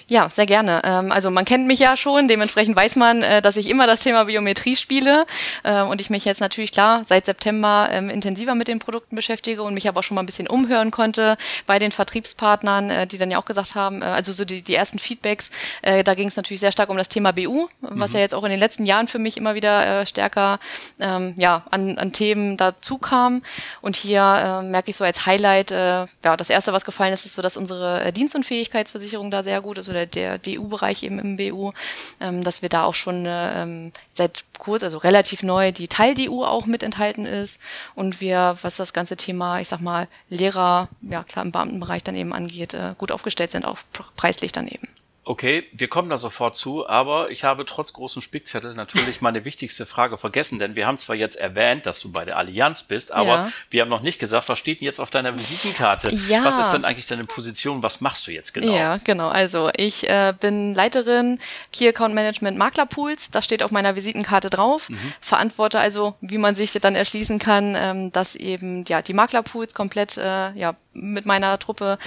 Ja, 0.09 0.29
sehr 0.29 0.45
gerne. 0.45 0.81
Ähm, 0.83 1.13
also 1.13 1.31
man 1.31 1.45
kennt 1.45 1.65
mich 1.65 1.79
ja 1.79 1.95
schon, 1.95 2.27
dementsprechend 2.27 2.75
weiß 2.75 2.97
man, 2.97 3.23
äh, 3.23 3.41
dass 3.41 3.55
ich 3.55 3.69
immer 3.69 3.87
das 3.87 4.01
Thema 4.01 4.25
Biometrie 4.25 4.75
spiele 4.75 5.25
äh, 5.63 5.81
und 5.81 6.01
ich 6.01 6.09
mich 6.09 6.25
jetzt 6.25 6.41
natürlich 6.41 6.73
klar 6.73 7.05
seit 7.07 7.25
September 7.25 7.87
ähm, 7.89 8.09
intensiver 8.09 8.53
mit 8.53 8.67
den 8.67 8.79
Produkten 8.79 9.15
beschäftige 9.15 9.63
und 9.63 9.73
mich 9.73 9.87
aber 9.87 10.01
auch 10.01 10.03
schon 10.03 10.15
mal 10.15 10.23
ein 10.23 10.25
bisschen 10.25 10.49
umhören 10.49 10.91
konnte 10.91 11.37
bei 11.65 11.79
den 11.79 11.93
Vertriebspartnern, 11.93 12.89
äh, 12.89 13.07
die 13.07 13.17
dann 13.17 13.31
ja 13.31 13.39
auch 13.39 13.45
gesagt 13.45 13.75
haben, 13.75 14.01
äh, 14.01 14.05
also 14.05 14.33
so 14.33 14.43
die, 14.43 14.61
die 14.61 14.75
ersten 14.75 14.99
Feedbacks, 14.99 15.51
äh, 15.83 16.03
da 16.03 16.15
ging 16.15 16.27
es 16.27 16.35
natürlich 16.35 16.59
sehr 16.59 16.73
stark 16.73 16.89
um 16.89 16.97
das 16.97 17.07
Thema 17.07 17.31
BU, 17.31 17.69
was 17.79 18.09
mhm. 18.09 18.15
ja 18.15 18.19
jetzt 18.19 18.35
auch 18.35 18.43
in 18.43 18.51
den 18.51 18.59
letzten 18.59 18.85
Jahren 18.85 19.07
für 19.07 19.19
mich 19.19 19.37
immer 19.37 19.55
wieder 19.55 20.01
äh, 20.01 20.05
stärker 20.05 20.59
ähm, 20.99 21.33
ja, 21.37 21.63
an, 21.71 21.97
an 21.97 22.11
Themen 22.11 22.57
dazu 22.57 22.97
kam. 22.97 23.41
Und 23.79 23.95
hier 23.95 24.19
äh, 24.19 24.67
merke 24.67 24.89
ich 24.89 24.97
so 24.97 25.05
als 25.05 25.25
Highlight, 25.25 25.71
äh, 25.71 26.08
ja, 26.23 26.35
das 26.35 26.49
erste, 26.49 26.73
was 26.73 26.85
gefallen 26.85 27.13
ist, 27.13 27.25
ist 27.25 27.33
so, 27.33 27.41
dass 27.41 27.57
unsere 27.57 28.03
äh, 28.03 28.11
Dienstunfähigkeitsversicherung 28.11 29.31
da 29.31 29.43
sehr 29.43 29.61
gut 29.61 29.77
ist 29.77 29.89
oder 29.89 30.05
der 30.05 30.37
DU-Bereich 30.37 31.03
eben 31.03 31.19
im 31.19 31.37
BU, 31.37 31.71
ähm, 32.19 32.43
dass 32.43 32.61
wir 32.61 32.69
da 32.69 32.83
auch 32.83 32.95
schon 32.95 33.25
äh, 33.25 33.63
ähm, 33.63 33.91
seit 34.13 34.43
kurz, 34.57 34.83
also 34.83 34.97
relativ 34.97 35.43
neu, 35.43 35.71
die 35.71 35.87
Teil-DU 35.87 36.43
auch 36.43 36.65
mit 36.65 36.83
enthalten 36.83 37.25
ist 37.25 37.59
und 37.95 38.21
wir, 38.21 38.57
was 38.61 38.75
das 38.75 38.93
ganze 38.93 39.15
Thema, 39.15 39.61
ich 39.61 39.69
sag 39.69 39.79
mal, 39.79 40.07
Lehrer, 40.29 40.89
ja 41.01 41.23
klar, 41.23 41.45
im 41.45 41.51
Beamtenbereich 41.51 42.03
dann 42.03 42.15
eben 42.15 42.33
angeht, 42.33 42.73
äh, 42.73 42.95
gut 42.97 43.11
aufgestellt 43.11 43.51
sind, 43.51 43.65
auch 43.65 43.77
preislich 44.15 44.51
dann 44.51 44.67
eben. 44.67 44.87
Okay, 45.29 45.67
wir 45.73 45.87
kommen 45.89 46.09
da 46.09 46.17
sofort 46.17 46.55
zu, 46.55 46.89
aber 46.89 47.29
ich 47.29 47.43
habe 47.43 47.63
trotz 47.63 47.93
großen 47.93 48.19
Spickzettel 48.19 48.73
natürlich 48.73 49.21
meine 49.21 49.45
wichtigste 49.45 49.85
Frage 49.85 50.17
vergessen, 50.17 50.57
denn 50.57 50.73
wir 50.73 50.87
haben 50.87 50.97
zwar 50.97 51.15
jetzt 51.15 51.35
erwähnt, 51.35 51.85
dass 51.85 51.99
du 51.99 52.11
bei 52.11 52.25
der 52.25 52.35
Allianz 52.35 52.81
bist, 52.81 53.11
aber 53.13 53.27
ja. 53.27 53.51
wir 53.69 53.83
haben 53.83 53.89
noch 53.89 54.01
nicht 54.01 54.17
gesagt, 54.17 54.49
was 54.49 54.57
steht 54.57 54.81
denn 54.81 54.87
jetzt 54.87 54.99
auf 54.99 55.11
deiner 55.11 55.35
Visitenkarte? 55.35 56.09
Ja. 56.27 56.43
Was 56.43 56.57
ist 56.57 56.71
denn 56.71 56.83
eigentlich 56.83 57.05
deine 57.05 57.25
Position? 57.25 57.83
Was 57.83 58.01
machst 58.01 58.25
du 58.25 58.31
jetzt 58.31 58.55
genau? 58.55 58.75
Ja, 58.75 58.97
genau. 59.03 59.27
Also 59.27 59.69
ich 59.77 60.09
äh, 60.09 60.33
bin 60.39 60.73
Leiterin 60.73 61.39
Key 61.71 61.87
Account 61.87 62.15
Management 62.15 62.57
Maklerpools. 62.57 63.29
Das 63.29 63.45
steht 63.45 63.61
auf 63.61 63.69
meiner 63.69 63.95
Visitenkarte 63.95 64.49
drauf. 64.49 64.89
Mhm. 64.89 65.13
Verantworte 65.21 65.79
also, 65.79 66.15
wie 66.21 66.39
man 66.39 66.55
sich 66.55 66.71
dann 66.71 66.95
erschließen 66.95 67.37
kann, 67.37 67.75
ähm, 67.77 68.11
dass 68.11 68.33
eben 68.33 68.83
ja 68.87 69.03
die 69.03 69.13
Maklerpools 69.13 69.75
komplett 69.75 70.17
äh, 70.17 70.53
ja 70.53 70.75
mit 70.99 71.25
meiner 71.25 71.57
Truppe 71.59 71.97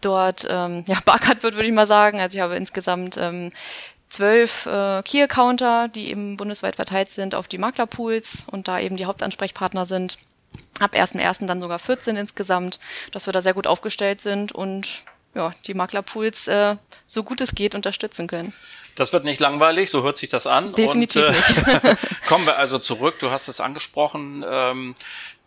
dort 0.00 0.46
ähm, 0.48 0.84
ja, 0.86 0.98
beackert 1.04 1.42
wird, 1.42 1.54
würde 1.54 1.68
ich 1.68 1.74
mal 1.74 1.86
sagen. 1.86 2.20
Also 2.20 2.36
ich 2.36 2.42
habe 2.42 2.56
insgesamt 2.56 3.16
ähm, 3.16 3.52
zwölf 4.10 4.66
äh, 4.66 5.02
Key-Accounter, 5.02 5.88
die 5.88 6.10
eben 6.10 6.36
bundesweit 6.36 6.76
verteilt 6.76 7.10
sind 7.10 7.34
auf 7.34 7.46
die 7.46 7.58
Maklerpools 7.58 8.44
und 8.50 8.68
da 8.68 8.80
eben 8.80 8.96
die 8.96 9.06
Hauptansprechpartner 9.06 9.86
sind. 9.86 10.18
ab 10.80 10.94
1.1. 10.94 11.46
dann 11.46 11.60
sogar 11.60 11.78
14 11.78 12.16
insgesamt, 12.16 12.80
dass 13.12 13.26
wir 13.26 13.32
da 13.32 13.42
sehr 13.42 13.54
gut 13.54 13.66
aufgestellt 13.66 14.20
sind 14.20 14.52
und 14.52 15.04
ja, 15.34 15.54
die 15.66 15.74
Maklerpools 15.74 16.48
äh, 16.48 16.76
so 17.06 17.22
gut 17.22 17.40
es 17.40 17.54
geht 17.54 17.74
unterstützen 17.74 18.26
können. 18.26 18.52
Das 18.96 19.12
wird 19.12 19.24
nicht 19.24 19.38
langweilig, 19.38 19.90
so 19.90 20.02
hört 20.02 20.16
sich 20.16 20.28
das 20.28 20.46
an. 20.46 20.72
Definitiv 20.72 21.28
und, 21.28 21.34
äh, 21.34 21.88
nicht. 21.90 21.98
kommen 22.26 22.46
wir 22.46 22.58
also 22.58 22.78
zurück. 22.78 23.18
Du 23.20 23.30
hast 23.30 23.46
es 23.46 23.60
angesprochen. 23.60 24.44
Ähm, 24.48 24.94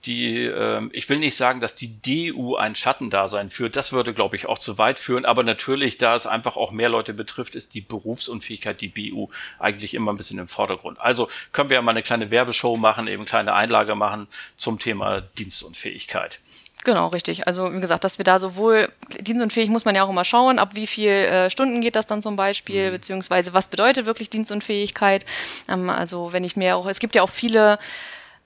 die, 0.06 0.46
äh, 0.46 0.90
ich 0.92 1.10
will 1.10 1.20
nicht 1.20 1.36
sagen, 1.36 1.62
dass 1.62 1.76
die 1.76 2.02
DU 2.02 2.56
ein 2.56 2.76
Schattendasein 2.76 3.50
führt. 3.50 3.76
Das 3.76 3.92
würde, 3.92 4.14
glaube 4.14 4.36
ich, 4.36 4.48
auch 4.48 4.58
zu 4.58 4.78
weit 4.78 5.00
führen. 5.00 5.26
Aber 5.26 5.44
natürlich, 5.44 5.98
da 5.98 6.16
es 6.16 6.28
einfach 6.28 6.58
auch 6.58 6.72
mehr 6.72 6.90
Leute 6.90 7.14
betrifft, 7.14 7.56
ist 7.56 7.74
die 7.74 7.82
Berufsunfähigkeit, 7.82 8.82
die 8.82 8.88
BU, 8.88 9.30
eigentlich 9.60 9.94
immer 9.94 10.12
ein 10.12 10.18
bisschen 10.18 10.40
im 10.40 10.48
Vordergrund. 10.48 11.00
Also 11.00 11.30
können 11.52 11.70
wir 11.70 11.76
ja 11.76 11.82
mal 11.82 11.92
eine 11.92 12.04
kleine 12.04 12.32
Werbeshow 12.32 12.78
machen, 12.78 13.08
eben 13.08 13.26
kleine 13.26 13.54
Einlage 13.54 13.96
machen 13.96 14.28
zum 14.56 14.80
Thema 14.80 15.22
Dienstunfähigkeit. 15.22 16.40
Genau, 16.84 17.10
richtig. 17.10 17.46
Also 17.46 17.72
wie 17.72 17.80
gesagt, 17.80 18.04
dass 18.04 18.18
wir 18.18 18.26
da 18.26 18.40
sowohl 18.40 18.92
dienstunfähig 19.20 19.70
muss 19.70 19.86
man 19.86 19.94
ja 19.94 20.04
auch 20.04 20.10
immer 20.10 20.26
schauen, 20.26 20.58
ab 20.58 20.74
wie 20.74 20.88
viel 20.88 21.10
äh, 21.12 21.50
Stunden 21.52 21.80
geht 21.80 21.96
das 21.96 22.08
dann 22.08 22.24
zum 22.24 22.36
Beispiel, 22.36 22.88
mhm. 22.88 22.94
beziehungsweise 22.94 23.54
was 23.54 23.68
bedeutet 23.68 24.08
wirklich 24.08 24.32
Dienstunfähigkeit. 24.32 25.26
Ähm, 25.70 25.92
also 25.92 26.34
wenn 26.34 26.44
ich 26.44 26.56
mir 26.56 26.76
auch, 26.76 26.88
es 26.88 27.00
gibt 27.00 27.14
ja 27.14 27.22
auch 27.22 27.30
viele 27.30 27.78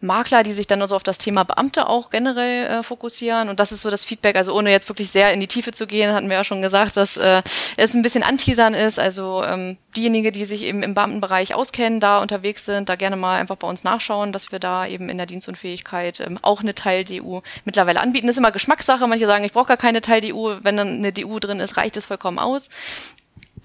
Makler, 0.02 0.44
die 0.44 0.54
sich 0.54 0.68
dann 0.68 0.80
nur 0.80 0.88
so 0.88 0.96
auf 0.96 1.04
das 1.04 1.18
Thema 1.18 1.44
Beamte 1.44 1.88
auch 1.88 2.10
generell 2.10 2.68
äh, 2.68 2.84
fokussieren. 2.84 3.50
Und 3.50 3.60
das 3.60 3.72
ist 3.72 3.82
so 3.82 3.90
das 3.90 4.04
Feedback, 4.04 4.36
also 4.36 4.54
ohne 4.54 4.72
jetzt 4.72 4.90
wirklich 4.90 5.10
sehr 5.10 5.34
in 5.34 5.40
die 5.40 5.48
Tiefe 5.48 5.72
zu 5.72 5.88
gehen, 5.88 6.14
hatten 6.14 6.30
wir 6.30 6.36
ja 6.36 6.44
schon 6.44 6.62
gesagt, 6.62 6.98
dass 6.98 7.18
äh, 7.18 7.42
es 7.78 7.94
ein 7.94 8.02
bisschen 8.02 8.24
anteasern 8.24 8.74
ist. 8.74 9.00
Also 9.00 9.44
ähm, 9.44 9.78
diejenigen, 9.96 10.32
die 10.32 10.46
sich 10.46 10.64
eben 10.64 10.84
im 10.84 10.94
Beamtenbereich 10.94 11.56
auskennen, 11.56 12.00
da 12.00 12.20
unterwegs 12.22 12.66
sind, 12.66 12.90
da 12.90 12.96
gerne 12.96 13.16
mal 13.16 13.40
einfach 13.40 13.56
bei 13.56 13.68
uns 13.68 13.84
nachschauen, 13.84 14.32
dass 14.32 14.52
wir 14.52 14.60
da 14.60 14.86
eben 14.86 15.10
in 15.10 15.18
der 15.18 15.26
Dienstunfähigkeit 15.26 16.20
ähm, 16.20 16.38
auch 16.42 16.62
eine 16.62 16.76
Teil-DU 16.76 17.42
mittlerweile 17.64 18.02
anbieten. 18.02 18.28
Das 18.28 18.36
ist 18.36 18.40
immer 18.40 18.52
Geschmackssache. 18.52 19.08
Manche 19.08 19.28
sagen, 19.28 19.44
ich 19.44 19.54
brauche 19.54 19.68
gar 19.68 19.78
keine 19.78 20.02
Teil-DU. 20.02 20.58
Wenn 20.62 20.78
dann 20.78 20.90
eine 20.90 21.14
DU 21.14 21.40
drin 21.40 21.60
ist, 21.60 21.78
reicht 21.78 21.98
es 21.98 22.06
vollkommen 22.06 22.40
aus. 22.40 22.70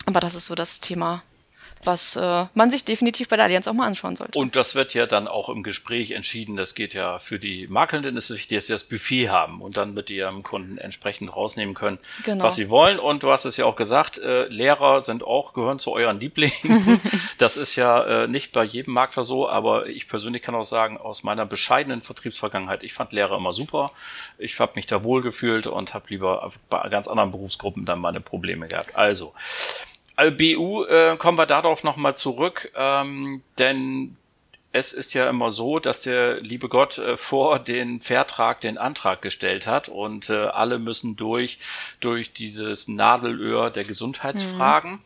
Aber 0.07 0.21
das 0.21 0.35
ist 0.35 0.47
so 0.47 0.55
das 0.55 0.81
Thema, 0.81 1.23
was 1.83 2.17
äh, 2.17 2.47
man 2.55 2.71
sich 2.71 2.85
definitiv 2.85 3.29
bei 3.29 3.37
der 3.37 3.47
Allianz 3.47 3.67
auch 3.67 3.73
mal 3.73 3.87
anschauen 3.87 4.17
sollte. 4.17 4.39
Und 4.39 4.57
das 4.57 4.75
wird 4.75 4.95
ja 4.95 5.07
dann 5.07 5.29
auch 5.29 5.49
im 5.49 5.63
Gespräch 5.63 6.11
entschieden. 6.11 6.57
Das 6.57 6.75
geht 6.75 6.95
ja 6.95 7.19
für 7.19 7.39
die 7.39 7.67
Makelnden 7.69 8.17
ist 8.17 8.31
es 8.31 8.37
wichtig, 8.37 8.59
dass 8.59 8.67
sie 8.67 8.73
das 8.73 8.85
Buffet 8.85 9.31
haben 9.31 9.63
und 9.63 9.77
dann 9.77 9.95
mit 9.95 10.11
ihrem 10.11 10.43
Kunden 10.43 10.79
entsprechend 10.79 11.35
rausnehmen 11.35 11.75
können, 11.75 11.99
genau. 12.25 12.45
was 12.45 12.57
sie 12.57 12.69
wollen. 12.69 12.99
Und 12.99 13.23
du 13.23 13.31
hast 13.31 13.45
es 13.45 13.57
ja 13.57 13.65
auch 13.65 13.77
gesagt, 13.77 14.19
äh, 14.19 14.47
Lehrer 14.49 15.01
sind 15.01 15.23
auch, 15.23 15.55
gehören 15.55 15.79
zu 15.79 15.93
euren 15.93 16.21
Lieblingen. 16.21 17.01
das 17.39 17.57
ist 17.57 17.77
ja 17.77 18.25
äh, 18.25 18.29
nicht 18.29 18.53
bei 18.53 18.65
jedem 18.65 18.95
Makler 18.95 19.25
so, 19.25 19.49
aber 19.49 19.87
ich 19.87 20.07
persönlich 20.07 20.43
kann 20.43 20.55
auch 20.55 20.65
sagen, 20.65 20.99
aus 20.99 21.23
meiner 21.23 21.47
bescheidenen 21.47 22.03
Vertriebsvergangenheit, 22.03 22.83
ich 22.83 22.93
fand 22.93 23.13
Lehrer 23.13 23.37
immer 23.37 23.53
super. 23.53 23.91
Ich 24.39 24.59
habe 24.61 24.73
mich 24.75 24.87
da 24.87 25.03
wohlgefühlt 25.03 25.67
und 25.67 25.95
habe 25.95 26.07
lieber 26.09 26.53
bei 26.69 26.89
ganz 26.89 27.09
anderen 27.09 27.31
Berufsgruppen 27.31 27.87
dann 27.87 28.01
meine 28.01 28.21
Probleme 28.21 28.69
gehabt. 28.69 28.97
Also, 28.97 29.33
BU 30.29 30.85
äh, 30.85 31.17
kommen 31.17 31.39
wir 31.39 31.47
darauf 31.47 31.85
nochmal 31.85 32.15
zurück, 32.15 32.71
ähm, 32.77 33.43
denn 33.59 34.17
es 34.73 34.93
ist 34.93 35.15
ja 35.15 35.29
immer 35.29 35.51
so, 35.51 35.79
dass 35.79 36.03
der 36.03 36.41
liebe 36.41 36.69
Gott 36.69 36.99
äh, 36.99 37.17
vor 37.17 37.59
den 37.59 38.01
Vertrag 38.01 38.61
den 38.61 38.79
Antrag 38.79 39.23
gestellt 39.23 39.67
hat 39.67 39.89
und 39.89 40.31
äh, 40.31 40.47
alle 40.47 40.79
müssen 40.79 41.17
durch, 41.17 41.59
durch 42.01 42.33
dieses 42.33 42.87
Nadelöhr 42.87 43.71
der 43.71 43.85
Gesundheitsfragen. 43.85 44.93
Mhm. 44.93 45.01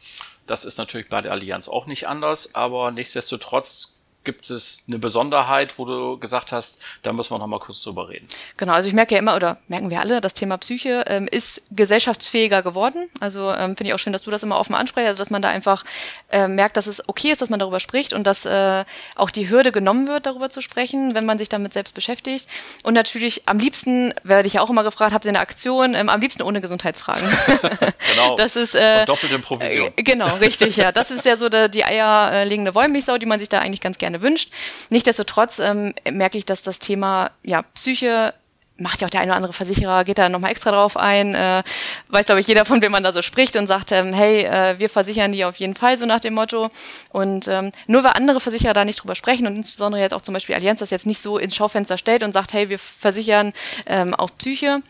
Das 0.47 0.64
ist 0.64 0.76
natürlich 0.76 1.09
bei 1.09 1.23
der 1.23 1.33
Allianz 1.33 1.68
auch 1.68 1.87
nicht 1.87 2.06
anders, 2.09 2.54
aber 2.54 2.90
nichtsdestotrotz 2.90 3.93
gibt 4.24 4.50
es 4.50 4.84
eine 4.88 4.98
Besonderheit, 4.98 5.78
wo 5.78 5.84
du 5.84 6.18
gesagt 6.18 6.52
hast, 6.52 6.78
da 7.02 7.12
müssen 7.12 7.32
wir 7.34 7.38
noch 7.38 7.46
mal 7.46 7.58
kurz 7.58 7.82
drüber 7.82 8.08
reden? 8.08 8.26
Genau, 8.56 8.72
also 8.72 8.88
ich 8.88 8.94
merke 8.94 9.14
ja 9.14 9.18
immer, 9.18 9.36
oder 9.36 9.58
merken 9.68 9.90
wir 9.90 10.00
alle, 10.00 10.20
das 10.20 10.34
Thema 10.34 10.56
Psyche 10.58 11.04
ähm, 11.06 11.28
ist 11.30 11.62
gesellschaftsfähiger 11.70 12.62
geworden. 12.62 13.08
Also 13.20 13.50
ähm, 13.50 13.76
finde 13.76 13.88
ich 13.88 13.94
auch 13.94 13.98
schön, 13.98 14.12
dass 14.12 14.22
du 14.22 14.30
das 14.30 14.42
immer 14.42 14.58
offen 14.58 14.74
ansprichst, 14.74 15.08
also 15.08 15.18
dass 15.18 15.30
man 15.30 15.42
da 15.42 15.48
einfach 15.48 15.84
äh, 16.30 16.48
merkt, 16.48 16.76
dass 16.76 16.86
es 16.86 17.08
okay 17.08 17.32
ist, 17.32 17.42
dass 17.42 17.50
man 17.50 17.60
darüber 17.60 17.80
spricht 17.80 18.12
und 18.12 18.26
dass 18.26 18.44
äh, 18.44 18.84
auch 19.16 19.30
die 19.30 19.48
Hürde 19.48 19.72
genommen 19.72 20.08
wird, 20.08 20.26
darüber 20.26 20.50
zu 20.50 20.60
sprechen, 20.60 21.14
wenn 21.14 21.26
man 21.26 21.38
sich 21.38 21.48
damit 21.48 21.72
selbst 21.72 21.94
beschäftigt. 21.94 22.48
Und 22.82 22.94
natürlich 22.94 23.46
am 23.46 23.58
liebsten, 23.58 24.14
werde 24.22 24.46
ich 24.46 24.54
ja 24.54 24.62
auch 24.62 24.70
immer 24.70 24.84
gefragt, 24.84 25.12
habt 25.12 25.24
ihr 25.24 25.30
eine 25.30 25.40
Aktion, 25.40 25.94
ähm, 25.94 26.08
am 26.08 26.20
liebsten 26.20 26.42
ohne 26.42 26.60
Gesundheitsfragen. 26.60 27.28
genau. 28.14 28.36
Das 28.36 28.56
ist 28.56 28.74
äh, 28.74 29.00
und 29.00 29.08
doppelte 29.08 29.38
Provision. 29.38 29.92
Äh, 29.96 30.02
genau, 30.02 30.34
richtig, 30.36 30.76
ja. 30.76 30.92
Das 30.92 31.10
ist 31.10 31.24
ja 31.24 31.36
so 31.36 31.48
der, 31.48 31.68
die 31.68 31.84
eierlegende 31.84 32.74
Wollmilchsau, 32.74 33.18
die 33.18 33.26
man 33.26 33.38
sich 33.40 33.48
da 33.48 33.58
eigentlich 33.58 33.80
ganz 33.80 33.98
gerne 33.98 34.13
gerne 34.14 34.23
wünscht. 34.23 34.50
Nichtsdestotrotz 34.90 35.59
ähm, 35.59 35.94
merke 36.11 36.38
ich, 36.38 36.44
dass 36.44 36.62
das 36.62 36.78
Thema 36.78 37.30
ja, 37.42 37.62
Psyche 37.75 38.35
macht 38.76 39.00
ja 39.00 39.06
auch 39.06 39.11
der 39.11 39.21
eine 39.21 39.30
oder 39.30 39.37
andere 39.37 39.52
Versicherer, 39.52 40.02
geht 40.02 40.18
da 40.18 40.28
nochmal 40.28 40.50
extra 40.50 40.73
drauf 40.73 40.97
ein, 40.97 41.37
äh, 41.37 41.62
weiß 42.09 42.26
glaube 42.26 42.40
ich 42.40 42.49
jeder, 42.49 42.64
von 42.64 42.83
wem 42.83 42.90
man 42.90 43.04
da 43.04 43.12
so 43.12 43.23
spricht 43.23 43.54
und 43.54 43.68
sagt, 43.68 43.92
ähm, 43.92 44.12
hey, 44.12 44.42
äh, 44.42 44.80
wir 44.80 44.88
versichern 44.88 45.30
die 45.30 45.44
auf 45.44 45.54
jeden 45.56 45.76
Fall, 45.76 45.97
so 45.97 46.06
nach 46.06 46.18
dem 46.18 46.35
Motto. 46.35 46.71
Und 47.11 47.47
ähm, 47.47 47.71
nur 47.87 48.02
weil 48.02 48.14
andere 48.14 48.40
Versicherer 48.40 48.73
da 48.73 48.85
nicht 48.85 49.00
drüber 49.00 49.14
sprechen 49.14 49.47
und 49.47 49.54
insbesondere 49.54 50.02
jetzt 50.02 50.12
auch 50.12 50.23
zum 50.23 50.35
Beispiel 50.35 50.56
Allianz 50.56 50.80
das 50.80 50.90
jetzt 50.90 51.06
nicht 51.06 51.21
so 51.21 51.38
ins 51.38 51.54
Schaufenster 51.54 51.99
stellt 51.99 52.25
und 52.25 52.33
sagt, 52.33 52.52
hey, 52.52 52.68
wir 52.68 52.80
versichern 52.80 53.52
ähm, 53.87 54.12
auf 54.12 54.37
Psyche, 54.38 54.83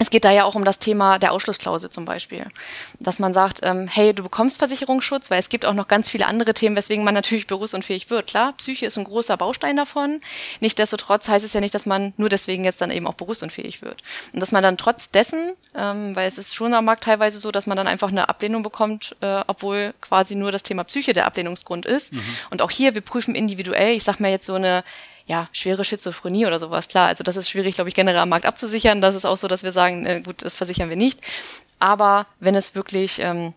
es 0.00 0.08
geht 0.08 0.24
da 0.24 0.30
ja 0.30 0.44
auch 0.44 0.54
um 0.54 0.64
das 0.64 0.78
Thema 0.78 1.18
der 1.18 1.30
Ausschlussklausel 1.30 1.90
zum 1.90 2.06
Beispiel. 2.06 2.46
Dass 3.00 3.18
man 3.18 3.34
sagt, 3.34 3.60
ähm, 3.62 3.86
hey, 3.86 4.14
du 4.14 4.22
bekommst 4.22 4.56
Versicherungsschutz, 4.56 5.30
weil 5.30 5.38
es 5.38 5.50
gibt 5.50 5.66
auch 5.66 5.74
noch 5.74 5.88
ganz 5.88 6.08
viele 6.08 6.26
andere 6.26 6.54
Themen, 6.54 6.74
weswegen 6.74 7.04
man 7.04 7.12
natürlich 7.12 7.46
berufsunfähig 7.46 8.08
wird. 8.08 8.26
Klar, 8.26 8.54
Psyche 8.54 8.86
ist 8.86 8.96
ein 8.96 9.04
großer 9.04 9.36
Baustein 9.36 9.76
davon. 9.76 10.22
Nichtsdestotrotz 10.60 11.28
heißt 11.28 11.44
es 11.44 11.52
ja 11.52 11.60
nicht, 11.60 11.74
dass 11.74 11.84
man 11.84 12.14
nur 12.16 12.30
deswegen 12.30 12.64
jetzt 12.64 12.80
dann 12.80 12.90
eben 12.90 13.06
auch 13.06 13.12
berufsunfähig 13.12 13.82
wird. 13.82 14.02
Und 14.32 14.40
dass 14.40 14.52
man 14.52 14.62
dann 14.62 14.78
trotz 14.78 15.10
dessen, 15.10 15.52
ähm, 15.74 16.16
weil 16.16 16.26
es 16.26 16.38
ist 16.38 16.54
schon 16.54 16.72
am 16.72 16.86
Markt 16.86 17.04
teilweise 17.04 17.38
so, 17.38 17.50
dass 17.50 17.66
man 17.66 17.76
dann 17.76 17.86
einfach 17.86 18.08
eine 18.08 18.30
Ablehnung 18.30 18.62
bekommt, 18.62 19.16
äh, 19.20 19.42
obwohl 19.48 19.92
quasi 20.00 20.34
nur 20.34 20.50
das 20.50 20.62
Thema 20.62 20.84
Psyche 20.84 21.12
der 21.12 21.26
Ablehnungsgrund 21.26 21.84
ist. 21.84 22.14
Mhm. 22.14 22.22
Und 22.48 22.62
auch 22.62 22.70
hier, 22.70 22.94
wir 22.94 23.02
prüfen 23.02 23.34
individuell. 23.34 23.94
Ich 23.94 24.04
sag 24.04 24.18
mir 24.18 24.30
jetzt 24.30 24.46
so 24.46 24.54
eine 24.54 24.82
ja, 25.30 25.48
schwere 25.52 25.84
Schizophrenie 25.84 26.46
oder 26.46 26.58
sowas, 26.58 26.88
klar. 26.88 27.06
Also 27.06 27.22
das 27.22 27.36
ist 27.36 27.48
schwierig, 27.48 27.76
glaube 27.76 27.88
ich, 27.88 27.94
generell 27.94 28.18
am 28.18 28.28
Markt 28.28 28.46
abzusichern. 28.46 29.00
Das 29.00 29.14
ist 29.14 29.24
auch 29.24 29.36
so, 29.36 29.46
dass 29.46 29.62
wir 29.62 29.70
sagen, 29.70 30.04
äh, 30.04 30.22
gut, 30.22 30.42
das 30.42 30.56
versichern 30.56 30.88
wir 30.88 30.96
nicht. 30.96 31.20
Aber 31.78 32.26
wenn 32.40 32.56
es 32.56 32.74
wirklich 32.74 33.20
ähm, 33.20 33.54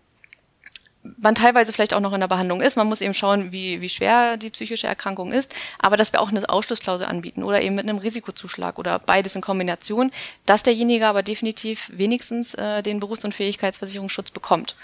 man 1.17 1.35
teilweise 1.35 1.73
vielleicht 1.73 1.93
auch 1.95 1.99
noch 1.99 2.13
in 2.13 2.21
der 2.21 2.27
Behandlung 2.27 2.61
ist, 2.61 2.77
man 2.77 2.87
muss 2.87 3.01
eben 3.01 3.15
schauen, 3.15 3.51
wie, 3.51 3.81
wie 3.81 3.89
schwer 3.89 4.37
die 4.37 4.51
psychische 4.51 4.87
Erkrankung 4.87 5.33
ist, 5.33 5.53
aber 5.79 5.97
dass 5.97 6.13
wir 6.13 6.21
auch 6.21 6.29
eine 6.29 6.47
Ausschlussklausel 6.47 7.07
anbieten 7.07 7.43
oder 7.43 7.61
eben 7.61 7.75
mit 7.75 7.89
einem 7.89 7.97
Risikozuschlag 7.97 8.79
oder 8.79 8.99
beides 8.99 9.35
in 9.35 9.41
Kombination, 9.41 10.11
dass 10.45 10.63
derjenige 10.63 11.07
aber 11.07 11.23
definitiv 11.23 11.89
wenigstens 11.91 12.53
äh, 12.53 12.83
den 12.83 12.99
Berufsunfähigkeitsversicherungsschutz 13.01 14.31
bekommt. 14.31 14.77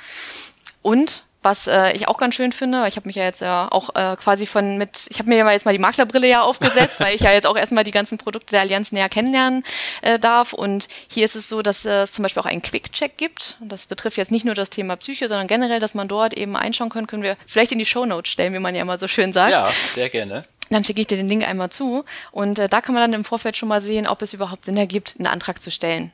Und 0.82 1.24
was 1.42 1.68
äh, 1.68 1.94
ich 1.94 2.08
auch 2.08 2.18
ganz 2.18 2.36
schön 2.36 2.52
finde, 2.52 2.86
ich 2.88 2.98
habe 2.98 3.08
mich 3.08 3.16
ja 3.16 3.24
jetzt 3.24 3.40
ja 3.42 3.70
auch 3.72 3.96
äh, 3.96 4.18
quasi 4.18 4.46
von 4.46 4.78
mit, 4.78 5.08
ich 5.10 5.20
habe 5.20 5.30
mir 5.30 5.38
ja 5.38 5.52
jetzt 5.52 5.66
mal 5.66 5.72
die 5.72 5.80
Maklerbrille 5.80 6.28
ja 6.28 6.42
aufgesetzt, 6.42 7.00
weil 7.00 7.16
ich 7.16 7.22
ja 7.22 7.32
jetzt 7.32 7.48
auch 7.48 7.56
erstmal 7.56 7.86
die 7.86 7.92
ganzen 7.92 8.18
Produkte 8.18 8.52
der 8.52 8.62
Allianz 8.62 8.92
näher 8.92 9.08
kennenlernen 9.08 9.64
äh, 10.02 10.20
darf. 10.20 10.52
Und 10.52 10.90
hier 11.10 11.24
ist 11.24 11.36
es 11.36 11.48
so, 11.48 11.62
dass 11.62 11.86
äh, 11.86 12.04
es 12.04 12.12
zum 12.12 12.24
Beispiel 12.24 12.42
auch 12.42 12.46
einen 12.46 12.62
Quick-Check 12.62 13.16
gibt. 13.16 13.56
Und 13.62 13.72
das 13.72 13.86
betrifft 13.86 14.18
jetzt 14.18 14.32
nicht 14.32 14.46
nur 14.46 14.56
das 14.56 14.70
Thema 14.70 14.98
Psyche, 14.98 15.30
sondern 15.30 15.48
generell, 15.48 15.80
dass 15.80 15.96
man 15.96 16.10
dort 16.10 16.34
eben 16.34 16.58
einschauen 16.58 16.90
können, 16.90 17.08
können 17.08 17.24
wir 17.24 17.38
vielleicht 17.48 17.72
in 17.72 17.80
die 17.80 17.86
Show 17.86 18.06
Notes 18.06 18.32
stellen, 18.32 18.54
wie 18.54 18.60
man 18.60 18.76
ja 18.76 18.82
immer 18.82 19.00
so 19.00 19.08
schön 19.08 19.32
sagt. 19.32 19.52
Ja, 19.52 19.70
sehr 19.70 20.10
gerne. 20.10 20.44
Dann 20.70 20.84
schicke 20.84 21.02
ich 21.02 21.08
dir 21.08 21.18
den 21.18 21.30
Link 21.30 21.48
einmal 21.48 21.70
zu. 21.70 22.04
Und 22.32 22.60
äh, 22.60 22.68
da 22.68 22.82
kann 22.82 22.94
man 22.94 23.02
dann 23.02 23.14
im 23.14 23.24
Vorfeld 23.24 23.56
schon 23.56 23.70
mal 23.70 23.82
sehen, 23.82 24.08
ob 24.08 24.22
es 24.22 24.34
überhaupt 24.34 24.66
Sinn 24.66 24.78
ergibt, 24.78 25.16
einen 25.18 25.28
Antrag 25.28 25.62
zu 25.62 25.72
stellen. 25.72 26.12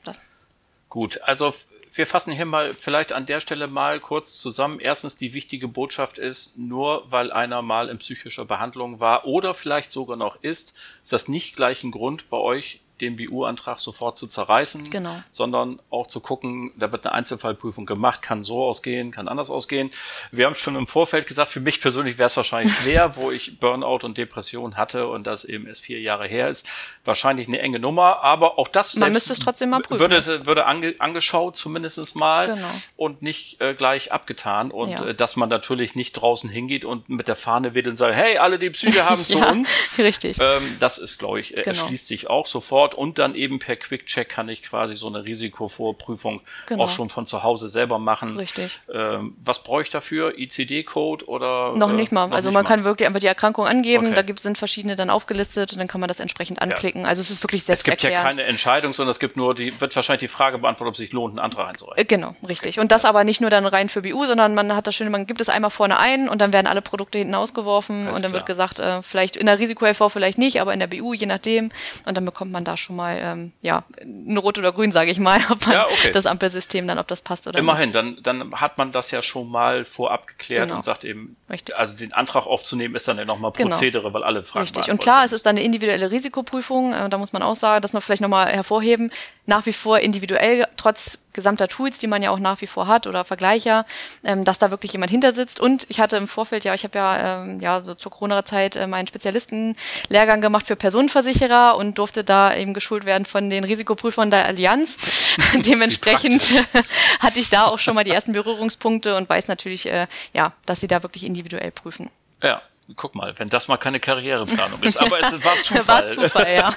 Gut, 0.90 1.20
also 1.24 1.52
wir 1.96 2.06
fassen 2.06 2.34
hier 2.34 2.46
mal 2.46 2.74
vielleicht 2.74 3.14
an 3.14 3.26
der 3.26 3.40
Stelle 3.40 3.68
mal 3.68 4.00
kurz 4.02 4.40
zusammen. 4.40 4.80
Erstens, 4.80 5.16
die 5.16 5.34
wichtige 5.34 5.70
Botschaft 5.70 6.18
ist, 6.18 6.58
nur 6.58 7.10
weil 7.10 7.32
einer 7.32 7.62
mal 7.62 7.90
in 7.90 8.00
psychischer 8.00 8.44
Behandlung 8.44 9.00
war 9.00 9.26
oder 9.26 9.54
vielleicht 9.54 9.92
sogar 9.92 10.18
noch 10.18 10.42
ist, 10.44 10.76
ist 11.02 11.14
das 11.14 11.30
nicht 11.30 11.56
gleich 11.56 11.84
ein 11.84 11.92
Grund 11.92 12.30
bei 12.30 12.38
euch 12.38 12.82
den 13.02 13.18
BU-Antrag 13.18 13.80
sofort 13.80 14.18
zu 14.18 14.28
zerreißen, 14.28 14.90
genau. 14.90 15.18
sondern 15.32 15.80
auch 15.90 16.08
zu 16.08 16.20
gucken, 16.20 16.72
da 16.78 16.92
wird 16.92 17.06
eine 17.06 17.14
Einzelfallprüfung 17.14 17.86
gemacht, 17.86 18.22
kann 18.22 18.44
so 18.44 18.64
ausgehen, 18.64 19.12
kann 19.12 19.28
anders 19.28 19.50
ausgehen. 19.50 19.92
Wir 20.32 20.46
haben 20.46 20.56
schon 20.56 20.76
im 20.76 20.88
Vorfeld 20.88 21.28
gesagt, 21.28 21.50
für 21.50 21.60
mich 21.60 21.82
persönlich 21.82 22.18
wäre 22.18 22.28
es 22.28 22.38
wahrscheinlich 22.38 22.74
schwer, 22.82 23.16
wo 23.18 23.32
ich 23.32 23.60
Burnout 23.60 24.06
und 24.06 24.18
Depression 24.18 24.78
hatte 24.78 25.08
und 25.08 25.26
das 25.26 25.46
eben 25.46 25.68
erst 25.68 25.82
vier 25.82 26.00
Jahre 26.00 26.28
her 26.28 26.50
ist. 26.50 26.68
Wahrscheinlich 27.04 27.48
eine 27.48 27.60
enge 27.60 27.80
Nummer, 27.80 28.24
aber 28.24 28.58
auch 28.58 28.68
das 28.68 28.96
Man 28.96 29.12
müsste 29.12 29.34
es 29.34 29.40
trotzdem 29.40 29.70
mal 29.70 29.82
prüfen. 29.82 30.00
Würde, 30.00 30.46
würde 30.46 30.66
ange, 30.66 30.96
angeschaut 31.00 31.58
zumindest 31.58 32.16
mal 32.16 32.56
genau. 32.56 32.68
und 32.98 33.22
nicht 33.22 33.62
äh, 33.62 33.74
gleich 33.74 34.12
abgetan 34.12 34.72
und 34.72 34.92
ja. 34.92 35.08
äh, 35.08 35.16
dass 35.16 35.36
man 35.36 35.50
natürlich 35.50 35.96
nicht 35.96 36.14
draußen 36.14 36.50
hingeht 36.50 36.86
und 36.86 37.10
mit 37.10 37.28
der 37.28 37.36
Fahne 37.36 37.74
wedelt 37.74 37.94
und 37.94 37.98
sagt, 37.98 38.16
hey, 38.16 38.38
alle 38.38 38.60
die 38.60 38.70
Psyche 38.70 39.06
haben 39.10 39.18
zu 39.26 39.40
ja, 39.40 39.52
uns. 39.52 39.76
Richtig. 39.98 40.38
Ähm, 40.40 40.78
das 40.80 40.98
ist, 40.98 41.18
glaube 41.18 41.40
ich, 41.40 41.52
äh, 41.52 41.64
genau. 41.64 41.68
erschließt 41.70 42.08
sich 42.08 42.30
auch 42.30 42.46
sofort 42.46 42.85
Ort 42.86 42.94
und 42.96 43.18
dann 43.18 43.34
eben 43.34 43.58
per 43.58 43.76
Quick-Check 43.76 44.30
kann 44.30 44.48
ich 44.48 44.62
quasi 44.62 44.96
so 44.96 45.08
eine 45.08 45.26
Risikovorprüfung 45.26 46.42
genau. 46.68 46.84
auch 46.84 46.90
schon 46.90 47.10
von 47.10 47.26
zu 47.26 47.42
Hause 47.42 47.68
selber 47.68 47.98
machen. 47.98 48.38
Richtig. 48.38 48.80
Ähm, 48.94 49.36
was 49.44 49.64
brauche 49.64 49.82
ich 49.82 49.90
dafür? 49.90 50.38
ICD-Code 50.38 51.28
oder? 51.28 51.76
Noch 51.76 51.92
nicht 51.92 52.12
mal. 52.12 52.28
Noch 52.28 52.36
also 52.36 52.50
nicht 52.50 52.54
man 52.54 52.64
mal. 52.64 52.70
kann 52.70 52.84
wirklich 52.84 53.08
einfach 53.08 53.20
die 53.20 53.28
Erkrankung 53.28 53.66
angeben, 53.66 54.06
okay. 54.06 54.16
da 54.16 54.22
gibt, 54.22 54.40
sind 54.40 54.58
verschiedene 54.58 54.96
dann 54.96 55.10
aufgelistet 55.10 55.74
und 55.74 55.80
dann 55.80 55.88
kann 55.88 56.00
man 56.00 56.08
das 56.08 56.20
entsprechend 56.20 56.62
anklicken. 56.62 57.02
Ja. 57.02 57.08
Also 57.08 57.22
es 57.22 57.32
ist 57.32 57.44
wirklich 57.44 57.64
selbst 57.64 57.88
Es 57.88 57.92
gibt 57.92 58.04
ja 58.04 58.22
keine 58.22 58.44
Entscheidung, 58.44 58.94
sondern 58.94 59.12
es 59.12 59.20
gibt 59.20 59.36
nur, 59.36 59.56
die 59.56 59.80
wird 59.82 59.96
wahrscheinlich 59.96 60.22
die 60.22 60.28
Frage 60.28 60.60
beantwortet, 60.60 60.90
ob 60.90 60.94
es 60.94 61.00
sich 61.00 61.12
lohnt, 61.12 61.32
einen 61.32 61.40
Antrag 61.40 61.70
einzureichen. 61.70 62.02
Äh, 62.02 62.06
genau, 62.06 62.36
richtig. 62.48 62.80
Und 62.80 62.92
das, 62.92 63.02
das 63.02 63.10
aber 63.10 63.24
nicht 63.24 63.42
nur 63.42 63.50
dann 63.50 63.66
rein 63.66 63.90
für 63.90 64.04
BU, 64.04 64.26
sondern 64.26 64.54
man 64.54 64.76
hat 64.76 64.86
das 64.86 64.96
schön, 64.96 65.10
man 65.10 65.26
gibt 65.26 65.42
es 65.42 65.50
einmal 65.50 65.72
vorne 65.72 65.98
ein 65.98 66.30
und 66.30 66.40
dann 66.40 66.54
werden 66.54 66.68
alle 66.68 66.82
Produkte 66.84 67.18
hinten 67.18 67.34
ausgeworfen 67.34 68.08
Alles 68.08 68.18
und 68.18 68.24
dann 68.24 68.32
klar. 68.32 68.42
wird 68.42 68.46
gesagt, 68.46 68.80
äh, 68.80 69.02
vielleicht 69.02 69.36
in 69.36 69.48
der 69.48 69.60
Risiko-LV 69.60 70.12
vielleicht 70.12 70.38
nicht, 70.38 70.62
aber 70.62 70.74
in 70.74 70.80
der 70.80 70.88
BU 70.88 71.14
je 71.14 71.26
nachdem. 71.26 71.72
Und 72.06 72.16
dann 72.16 72.26
bekommt 72.26 72.52
man 72.52 72.64
da 72.64 72.75
schon 72.78 72.96
mal 72.96 73.18
ähm, 73.22 73.54
ja 73.62 73.84
ein 74.02 74.38
Rot 74.38 74.58
oder 74.58 74.72
Grün, 74.72 74.92
sage 74.92 75.12
ich 75.12 75.20
mal, 75.20 75.40
ob 75.50 75.66
man 75.66 75.76
ja, 75.76 75.86
okay. 75.86 76.12
das 76.12 76.26
Ampelsystem 76.26 76.88
dann, 76.88 77.00
ob 77.00 77.08
das 77.08 77.22
passt 77.22 77.48
oder 77.48 77.60
Immerhin, 77.60 77.90
nicht. 77.90 77.96
Immerhin, 77.96 78.24
dann, 78.24 78.42
dann 78.52 78.62
hat 78.62 78.78
man 78.78 78.92
das 78.92 79.12
ja 79.12 79.22
schon 79.22 79.50
mal 79.50 79.86
vorab 79.86 80.28
geklärt 80.28 80.66
genau. 80.66 80.76
und 80.76 80.84
sagt 80.84 81.04
eben, 81.04 81.36
Richtig. 81.50 81.76
also 81.76 81.96
den 81.96 82.14
Antrag 82.14 82.46
aufzunehmen 82.46 82.96
ist 82.96 83.08
dann 83.08 83.18
ja 83.18 83.26
nochmal 83.26 83.52
genau. 83.52 83.70
Prozedere, 83.70 84.04
genau. 84.04 84.14
weil 84.14 84.24
alle 84.24 84.44
Fragen 84.44 84.64
Richtig. 84.64 84.90
Und 84.90 85.00
klar, 85.00 85.26
es 85.26 85.32
ist 85.32 85.46
dann 85.46 85.56
eine 85.56 85.66
individuelle 85.66 86.12
Risikoprüfung. 86.12 86.94
Äh, 86.94 87.10
da 87.10 87.18
muss 87.18 87.34
man 87.34 87.42
auch 87.42 87.56
sagen, 87.56 87.82
das 87.82 87.94
noch 87.94 88.04
vielleicht 88.04 88.22
nochmal 88.22 88.52
hervorheben. 88.52 89.12
Nach 89.46 89.66
wie 89.66 89.74
vor 89.74 90.00
individuell, 90.00 90.68
trotz 90.78 91.20
gesamter 91.36 91.68
Tools, 91.68 92.00
die 92.00 92.08
man 92.08 92.24
ja 92.24 92.32
auch 92.32 92.40
nach 92.40 92.62
wie 92.62 92.68
vor 92.68 92.88
hat 92.88 93.06
oder 93.06 93.24
Vergleicher, 93.24 93.86
ähm, 94.24 94.44
dass 94.44 94.58
da 94.58 94.72
wirklich 94.72 94.94
jemand 94.94 95.12
hinter 95.12 95.34
sitzt. 95.34 95.60
Und 95.60 95.86
ich 95.90 96.00
hatte 96.00 96.18
im 96.18 96.28
Vorfeld 96.28 96.66
ja, 96.66 96.74
ich 96.74 96.84
habe 96.84 96.98
ja, 96.98 97.44
ähm, 97.44 97.60
ja 97.60 97.82
so 97.82 97.94
zur 97.94 98.12
Corona-Zeit 98.12 98.76
äh, 98.76 98.88
meinen 98.88 99.08
Spezialistenlehrgang 99.08 100.42
gemacht 100.42 100.66
für 100.66 100.76
Personenversicherer 100.76 101.78
und 101.78 102.00
durfte 102.00 102.24
da 102.24 102.56
eben 102.56 102.74
geschult 102.74 103.06
werden 103.06 103.26
von 103.26 103.50
den 103.50 103.64
Risikoprüfern 103.64 104.32
der 104.32 104.46
Allianz. 104.46 104.98
Dementsprechend 105.56 106.42
hatte 107.20 107.40
ich 107.40 107.50
da 107.50 107.66
auch 107.66 107.80
schon 107.80 107.94
mal 107.94 108.04
die 108.04 108.12
ersten 108.12 108.32
Berührungspunkte 108.32 109.16
und 109.16 109.30
weiß 109.30 109.48
natürlich, 109.48 109.86
äh, 109.86 110.08
ja, 110.34 110.54
dass 110.66 110.82
sie 110.82 110.88
da 110.88 111.04
wirklich 111.04 111.26
individuell 111.26 111.72
prüfen. 111.72 112.10
Ja, 112.42 112.62
Guck 112.96 113.16
mal, 113.16 113.34
wenn 113.38 113.50
das 113.50 113.68
mal 113.68 113.78
keine 113.78 114.00
Karriereplanung 114.00 114.84
ist. 114.84 114.98
Aber 114.98 115.20
es 115.20 115.32
war 115.44 115.56
Zufall. 115.62 115.88
war 115.88 116.08
Zufall, 116.08 116.54
ja. 116.54 116.74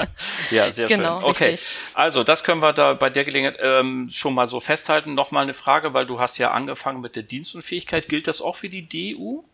ja, 0.50 0.70
sehr 0.70 0.88
genau, 0.88 1.20
schön. 1.20 1.30
Okay, 1.30 1.50
richtig. 1.50 1.68
also 1.94 2.24
das 2.24 2.42
können 2.42 2.60
wir 2.60 2.72
da 2.72 2.94
bei 2.94 3.10
der 3.10 3.24
Gelegenheit 3.24 3.58
ähm, 3.62 4.08
schon 4.10 4.34
mal 4.34 4.48
so 4.48 4.58
festhalten. 4.58 5.14
Nochmal 5.14 5.44
eine 5.44 5.54
Frage, 5.54 5.94
weil 5.94 6.06
du 6.06 6.18
hast 6.18 6.38
ja 6.38 6.50
angefangen 6.50 7.00
mit 7.00 7.14
der 7.14 7.22
Dienstunfähigkeit. 7.22 8.08
Gilt 8.08 8.26
das 8.26 8.42
auch 8.42 8.56
für 8.56 8.68
die 8.68 8.88
DU? 8.88 9.44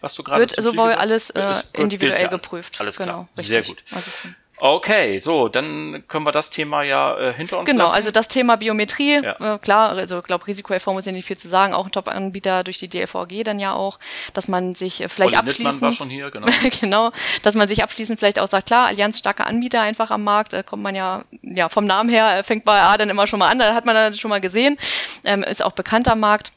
Was 0.00 0.14
du 0.14 0.22
gerade 0.22 0.40
Wird 0.40 0.52
sowohl 0.52 0.92
alles 0.92 1.28
äh, 1.30 1.52
individuell 1.74 2.28
geprüft. 2.28 2.80
Alles 2.80 2.96
klar, 2.96 3.06
genau, 3.06 3.28
sehr 3.34 3.62
gut. 3.62 3.84
Also 3.92 4.10
Okay, 4.60 5.18
so, 5.18 5.48
dann 5.48 6.04
können 6.06 6.26
wir 6.26 6.32
das 6.32 6.50
Thema 6.50 6.82
ja 6.82 7.18
äh, 7.18 7.32
hinter 7.32 7.58
uns 7.58 7.68
genau, 7.68 7.84
lassen. 7.84 7.92
Genau, 7.92 7.96
also 7.96 8.10
das 8.10 8.28
Thema 8.28 8.56
Biometrie, 8.56 9.22
ja. 9.22 9.54
äh, 9.54 9.58
klar, 9.58 9.92
also 9.92 10.18
ich 10.18 10.24
glaube, 10.24 10.46
Risiko-LV 10.46 10.86
muss 10.88 11.06
ja 11.06 11.12
nicht 11.12 11.26
viel 11.26 11.38
zu 11.38 11.48
sagen, 11.48 11.72
auch 11.72 11.86
ein 11.86 11.92
Top-Anbieter 11.92 12.62
durch 12.62 12.78
die 12.78 12.88
DLVG 12.88 13.42
dann 13.42 13.58
ja 13.58 13.72
auch, 13.72 13.98
dass 14.34 14.48
man 14.48 14.74
sich 14.74 15.00
äh, 15.00 15.08
vielleicht 15.08 15.32
Olli 15.32 15.48
abschließend... 15.48 15.82
war 15.82 15.92
schon 15.92 16.10
hier, 16.10 16.30
genau. 16.30 16.46
genau, 16.80 17.10
dass 17.42 17.54
man 17.54 17.68
sich 17.68 17.82
abschließend 17.82 18.18
vielleicht 18.18 18.38
auch 18.38 18.48
sagt, 18.48 18.66
klar, 18.66 18.88
Allianz 18.88 19.18
starker 19.18 19.46
Anbieter 19.46 19.80
einfach 19.80 20.10
am 20.10 20.24
Markt, 20.24 20.52
äh, 20.52 20.62
kommt 20.62 20.82
man 20.82 20.94
ja, 20.94 21.24
ja 21.42 21.68
vom 21.70 21.86
Namen 21.86 22.10
her, 22.10 22.38
äh, 22.38 22.42
fängt 22.42 22.64
bei 22.64 22.80
A 22.82 22.98
dann 22.98 23.08
immer 23.08 23.26
schon 23.26 23.38
mal 23.38 23.48
an, 23.48 23.58
da 23.58 23.74
hat 23.74 23.86
man 23.86 23.94
dann 23.94 24.14
schon 24.14 24.28
mal 24.28 24.40
gesehen, 24.40 24.76
ähm, 25.24 25.42
ist 25.42 25.64
auch 25.64 25.72
bekannter 25.72 26.14
Markt. 26.14 26.52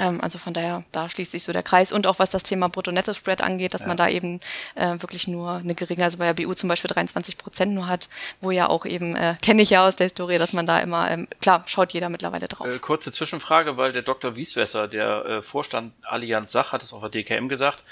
Ähm, 0.00 0.20
also 0.20 0.38
von 0.38 0.54
daher, 0.54 0.84
da 0.92 1.08
schließt 1.08 1.32
sich 1.32 1.44
so 1.44 1.52
der 1.52 1.62
Kreis. 1.62 1.92
Und 1.92 2.06
auch 2.06 2.18
was 2.18 2.30
das 2.30 2.42
Thema 2.42 2.68
Brutto-Netto-Spread 2.68 3.40
angeht, 3.40 3.74
dass 3.74 3.82
ja. 3.82 3.88
man 3.88 3.96
da 3.96 4.08
eben 4.08 4.40
äh, 4.74 5.00
wirklich 5.00 5.28
nur 5.28 5.56
eine 5.56 5.74
geringe, 5.74 6.04
also 6.04 6.18
bei 6.18 6.32
der 6.32 6.42
BU 6.42 6.54
zum 6.54 6.68
Beispiel 6.68 6.88
23 6.88 7.38
Prozent 7.38 7.74
nur 7.74 7.88
hat, 7.88 8.08
wo 8.40 8.50
ja 8.50 8.68
auch 8.68 8.86
eben, 8.86 9.16
äh, 9.16 9.36
kenne 9.42 9.62
ich 9.62 9.70
ja 9.70 9.86
aus 9.86 9.96
der 9.96 10.06
Historie, 10.06 10.38
dass 10.38 10.52
man 10.52 10.66
da 10.66 10.78
immer, 10.80 11.10
ähm, 11.10 11.28
klar, 11.40 11.64
schaut 11.66 11.92
jeder 11.92 12.08
mittlerweile 12.08 12.48
drauf. 12.48 12.66
Äh, 12.66 12.78
kurze 12.78 13.12
Zwischenfrage, 13.12 13.76
weil 13.76 13.92
der 13.92 14.02
Dr. 14.02 14.36
Wieswesser, 14.36 14.88
der 14.88 15.24
äh, 15.26 15.42
Vorstand 15.42 15.92
Allianz 16.02 16.52
Sach, 16.52 16.72
hat 16.72 16.82
es 16.82 16.92
auf 16.92 17.00
der 17.00 17.10
DKM 17.10 17.48
gesagt, 17.48 17.84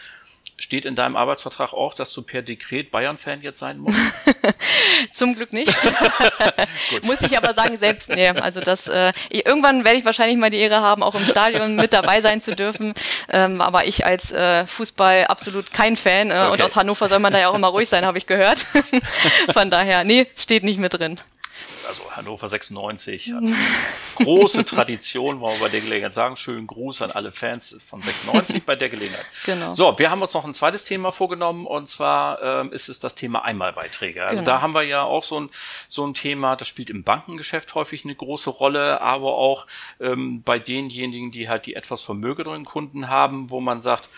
Steht 0.57 0.85
in 0.85 0.95
deinem 0.95 1.17
Arbeitsvertrag 1.17 1.73
auch, 1.73 1.95
dass 1.95 2.13
du 2.13 2.23
per 2.23 2.41
Dekret 2.41 2.93
Bayern-Fan 2.93 3.43
jetzt 3.43 3.59
sein 3.59 3.79
musst? 3.79 4.01
Zum 5.13 5.35
Glück 5.35 5.53
nicht. 5.53 5.75
Muss 7.03 7.23
ich 7.23 7.37
aber 7.37 7.55
sagen, 7.55 7.77
selbst, 7.77 8.09
nee, 8.09 8.29
also 8.29 8.61
das, 8.61 8.87
äh, 8.87 9.13
irgendwann 9.31 9.85
werde 9.85 9.99
ich 9.99 10.05
wahrscheinlich 10.05 10.39
mal 10.39 10.51
die 10.51 10.59
Ehre 10.59 10.81
haben, 10.81 11.03
auch 11.03 11.17
im 11.17 11.25
Stadion 11.25 11.75
mit 11.75 11.93
dabei 11.93 12.21
sein 12.21 12.41
zu 12.41 12.55
dürfen. 12.55 12.95
Ähm, 13.31 13.61
aber 13.61 13.87
ich 13.87 14.07
als 14.07 14.31
äh, 14.31 14.65
Fußball 14.65 15.27
absolut 15.27 15.73
kein 15.73 15.97
Fan 15.97 16.31
äh, 16.31 16.35
okay. 16.35 16.53
und 16.53 16.63
aus 16.63 16.77
Hannover 16.77 17.09
soll 17.09 17.19
man 17.19 17.33
da 17.33 17.41
ja 17.41 17.49
auch 17.49 17.55
immer 17.55 17.69
ruhig 17.69 17.89
sein, 17.89 18.07
habe 18.07 18.19
ich 18.19 18.27
gehört. 18.27 18.65
Von 19.53 19.71
daher, 19.71 20.05
nee, 20.05 20.29
steht 20.37 20.63
nicht 20.63 20.79
mit 20.79 20.95
drin 20.95 21.19
Hannover 22.17 22.49
96 22.49 23.33
hat 23.33 23.45
große 24.17 24.65
Tradition, 24.65 25.41
wollen 25.41 25.59
wir 25.59 25.67
bei 25.67 25.71
der 25.71 25.81
Gelegenheit 25.81 26.15
sagen. 26.15 26.37
Schönen 26.37 26.67
Gruß 26.67 27.03
an 27.03 27.11
alle 27.11 27.33
Fans 27.33 27.79
von 27.85 28.01
96 28.01 28.65
bei 28.65 28.77
der 28.77 28.89
Gelegenheit. 28.89 29.25
Genau. 29.45 29.75
So, 29.75 29.99
wir 29.99 30.11
haben 30.11 30.23
uns 30.23 30.33
noch 30.33 30.45
ein 30.45 30.55
zweites 30.55 30.85
Thema 30.85 31.13
vorgenommen 31.13 31.67
und 31.67 31.89
zwar 31.89 32.43
ähm, 32.43 32.73
ist 32.73 32.89
es 32.89 32.99
das 32.99 33.15
Thema 33.15 33.45
Einmalbeiträge. 33.45 34.25
Also 34.25 34.43
genau. 34.43 34.53
da 34.53 34.63
haben 34.63 34.73
wir 34.73 34.83
ja 34.83 35.03
auch 35.03 35.23
so 35.23 35.41
ein, 35.41 35.51
so 35.87 36.07
ein 36.07 36.15
Thema, 36.15 36.57
das 36.57 36.67
spielt 36.69 36.89
im 36.89 37.03
Bankengeschäft 37.03 37.75
häufig 37.75 38.05
eine 38.05 38.15
große 38.15 38.51
Rolle, 38.51 39.01
aber 39.01 39.35
auch 39.35 39.67
ähm, 40.01 40.43
bei 40.43 40.59
denjenigen, 40.59 41.31
die 41.31 41.49
halt 41.49 41.67
die 41.67 41.75
etwas 41.75 42.01
vermögenderen 42.01 42.65
Kunden 42.65 43.09
haben, 43.09 43.51
wo 43.51 43.61
man 43.61 43.81
sagt, 43.81 44.09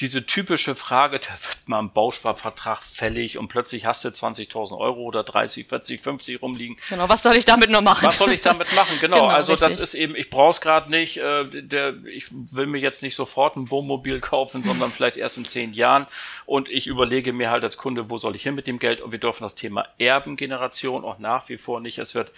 diese 0.00 0.26
typische 0.26 0.74
Frage, 0.74 1.18
da 1.20 1.30
wird 1.30 1.66
mal 1.66 1.78
ein 1.78 1.90
Bausparvertrag 1.90 2.82
fällig 2.82 3.38
und 3.38 3.48
plötzlich 3.48 3.86
hast 3.86 4.04
du 4.04 4.08
20.000 4.08 4.76
Euro 4.76 5.00
oder 5.00 5.24
30, 5.24 5.66
40, 5.66 6.00
50 6.00 6.42
rumliegen. 6.42 6.76
Genau, 6.90 7.08
was 7.08 7.22
soll 7.22 7.34
ich 7.34 7.46
damit 7.46 7.70
noch 7.70 7.80
machen? 7.80 8.06
Was 8.06 8.18
soll 8.18 8.32
ich 8.32 8.42
damit 8.42 8.74
machen? 8.74 8.98
Genau, 9.00 9.16
genau 9.20 9.28
also 9.28 9.52
richtig. 9.52 9.68
das 9.68 9.80
ist 9.80 9.94
eben, 9.94 10.14
ich 10.14 10.28
brauche 10.28 10.50
es 10.50 10.60
gerade 10.60 10.90
nicht, 10.90 11.16
äh, 11.16 11.46
der, 11.46 11.94
ich 12.04 12.26
will 12.30 12.66
mir 12.66 12.78
jetzt 12.78 13.02
nicht 13.02 13.14
sofort 13.14 13.56
ein 13.56 13.70
Wohnmobil 13.70 14.20
kaufen, 14.20 14.62
sondern 14.62 14.90
vielleicht 14.92 15.16
erst 15.16 15.38
in 15.38 15.46
zehn 15.46 15.72
Jahren 15.72 16.06
und 16.44 16.68
ich 16.68 16.86
überlege 16.86 17.32
mir 17.32 17.50
halt 17.50 17.64
als 17.64 17.78
Kunde, 17.78 18.10
wo 18.10 18.18
soll 18.18 18.36
ich 18.36 18.42
hin 18.42 18.54
mit 18.54 18.66
dem 18.66 18.78
Geld 18.78 19.00
und 19.00 19.12
wir 19.12 19.18
dürfen 19.18 19.44
das 19.44 19.54
Thema 19.54 19.86
Erbengeneration 19.98 21.04
auch 21.04 21.18
nach 21.18 21.48
wie 21.48 21.56
vor 21.56 21.80
nicht, 21.80 21.98
es 21.98 22.14
wird 22.14 22.32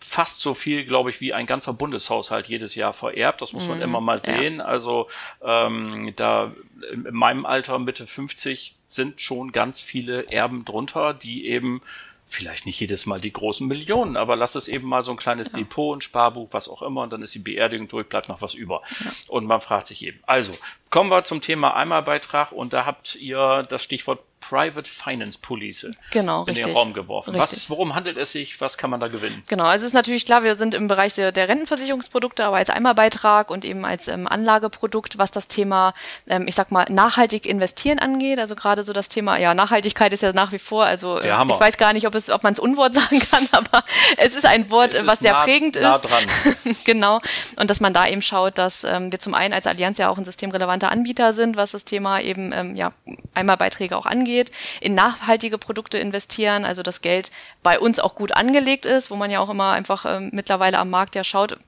fast 0.00 0.40
so 0.40 0.54
viel, 0.54 0.84
glaube 0.84 1.10
ich, 1.10 1.20
wie 1.20 1.32
ein 1.32 1.46
ganzer 1.46 1.72
Bundeshaushalt 1.72 2.46
jedes 2.46 2.74
Jahr 2.74 2.92
vererbt. 2.92 3.40
Das 3.40 3.52
muss 3.52 3.66
man 3.66 3.78
mhm, 3.78 3.84
immer 3.84 4.00
mal 4.00 4.18
sehen. 4.18 4.56
Ja. 4.56 4.64
Also 4.64 5.08
ähm, 5.42 6.12
da 6.16 6.52
in 6.92 7.14
meinem 7.14 7.46
Alter 7.46 7.78
Mitte 7.78 8.06
50 8.06 8.74
sind 8.88 9.20
schon 9.20 9.52
ganz 9.52 9.80
viele 9.80 10.30
Erben 10.30 10.64
drunter, 10.64 11.14
die 11.14 11.46
eben 11.46 11.82
vielleicht 12.26 12.66
nicht 12.66 12.80
jedes 12.80 13.06
Mal 13.06 13.20
die 13.20 13.32
großen 13.32 13.66
Millionen, 13.66 14.16
aber 14.16 14.34
lass 14.34 14.54
es 14.54 14.68
eben 14.68 14.88
mal 14.88 15.02
so 15.02 15.10
ein 15.10 15.16
kleines 15.16 15.52
ja. 15.52 15.58
Depot, 15.58 15.96
ein 15.96 16.00
Sparbuch, 16.00 16.48
was 16.52 16.68
auch 16.68 16.82
immer, 16.82 17.02
und 17.02 17.12
dann 17.12 17.22
ist 17.22 17.34
die 17.34 17.38
Beerdigung 17.38 17.88
durch, 17.88 18.08
bleibt 18.08 18.28
noch 18.28 18.42
was 18.42 18.54
über. 18.54 18.82
Ja. 19.04 19.10
Und 19.28 19.46
man 19.46 19.60
fragt 19.60 19.86
sich 19.86 20.04
eben. 20.04 20.20
Also, 20.26 20.52
kommen 20.90 21.10
wir 21.10 21.24
zum 21.24 21.40
Thema 21.40 21.74
Einmalbeitrag 21.74 22.52
und 22.52 22.72
da 22.72 22.86
habt 22.86 23.16
ihr 23.16 23.62
das 23.68 23.82
Stichwort 23.82 24.20
Private 24.48 24.88
Finance 24.88 25.38
Police 25.40 25.86
genau, 26.10 26.42
in 26.42 26.48
richtig. 26.48 26.66
den 26.66 26.76
Raum 26.76 26.92
geworfen. 26.92 27.34
Was, 27.38 27.70
worum 27.70 27.94
handelt 27.94 28.18
es 28.18 28.32
sich? 28.32 28.60
Was 28.60 28.76
kann 28.76 28.90
man 28.90 29.00
da 29.00 29.08
gewinnen? 29.08 29.42
Genau, 29.48 29.64
also 29.64 29.84
es 29.84 29.90
ist 29.90 29.94
natürlich 29.94 30.26
klar, 30.26 30.44
wir 30.44 30.54
sind 30.54 30.74
im 30.74 30.86
Bereich 30.86 31.14
der, 31.14 31.32
der 31.32 31.48
Rentenversicherungsprodukte, 31.48 32.44
aber 32.44 32.56
als 32.56 32.68
Einmalbeitrag 32.68 33.50
und 33.50 33.64
eben 33.64 33.84
als 33.86 34.06
ähm, 34.08 34.28
Anlageprodukt, 34.28 35.16
was 35.16 35.30
das 35.30 35.48
Thema, 35.48 35.94
ähm, 36.26 36.46
ich 36.46 36.54
sag 36.54 36.70
mal, 36.70 36.84
nachhaltig 36.90 37.46
investieren 37.46 37.98
angeht. 37.98 38.38
Also 38.38 38.54
gerade 38.54 38.84
so 38.84 38.92
das 38.92 39.08
Thema, 39.08 39.38
ja, 39.38 39.54
Nachhaltigkeit 39.54 40.12
ist 40.12 40.22
ja 40.22 40.32
nach 40.32 40.52
wie 40.52 40.58
vor, 40.58 40.84
also 40.84 41.18
äh, 41.18 41.28
ich 41.28 41.60
weiß 41.60 41.78
gar 41.78 41.94
nicht, 41.94 42.06
ob 42.06 42.14
es, 42.14 42.28
ob 42.28 42.42
man 42.42 42.52
es 42.52 42.58
Unwort 42.58 42.94
sagen 42.94 43.20
kann, 43.20 43.48
aber 43.52 43.82
es 44.18 44.34
ist 44.34 44.44
ein 44.44 44.70
Wort, 44.70 44.92
es 44.92 45.06
was 45.06 45.20
sehr 45.20 45.32
nah, 45.32 45.44
prägend 45.44 45.76
nah 45.80 45.96
ist. 45.96 46.02
Dran. 46.02 46.24
genau. 46.84 47.20
Und 47.56 47.70
dass 47.70 47.80
man 47.80 47.94
da 47.94 48.06
eben 48.06 48.22
schaut, 48.22 48.58
dass 48.58 48.84
ähm, 48.84 49.10
wir 49.10 49.20
zum 49.20 49.32
einen 49.32 49.54
als 49.54 49.66
Allianz 49.66 49.96
ja 49.98 50.10
auch 50.10 50.18
ein 50.18 50.24
systemrelevanter 50.24 50.90
Anbieter 50.90 51.32
sind, 51.32 51.56
was 51.56 51.70
das 51.70 51.84
Thema 51.84 52.20
eben 52.20 52.52
ähm, 52.52 52.76
ja, 52.76 52.92
Einmalbeiträge 53.32 53.96
auch 53.96 54.06
angeht 54.06 54.33
angeht, 54.34 54.50
in 54.80 54.94
nachhaltige 54.94 55.58
Produkte 55.58 55.98
investieren, 55.98 56.64
also 56.64 56.82
das 56.82 57.00
Geld 57.00 57.30
bei 57.62 57.78
uns 57.78 58.00
auch 58.00 58.14
gut 58.14 58.32
angelegt 58.32 58.84
ist, 58.84 59.10
wo 59.10 59.16
man 59.16 59.30
ja 59.30 59.40
auch 59.40 59.50
immer 59.50 59.72
einfach 59.72 60.04
ähm, 60.06 60.30
mittlerweile 60.32 60.78
am 60.78 60.90
Markt 60.90 61.14
ja 61.14 61.22
schaut, 61.22 61.58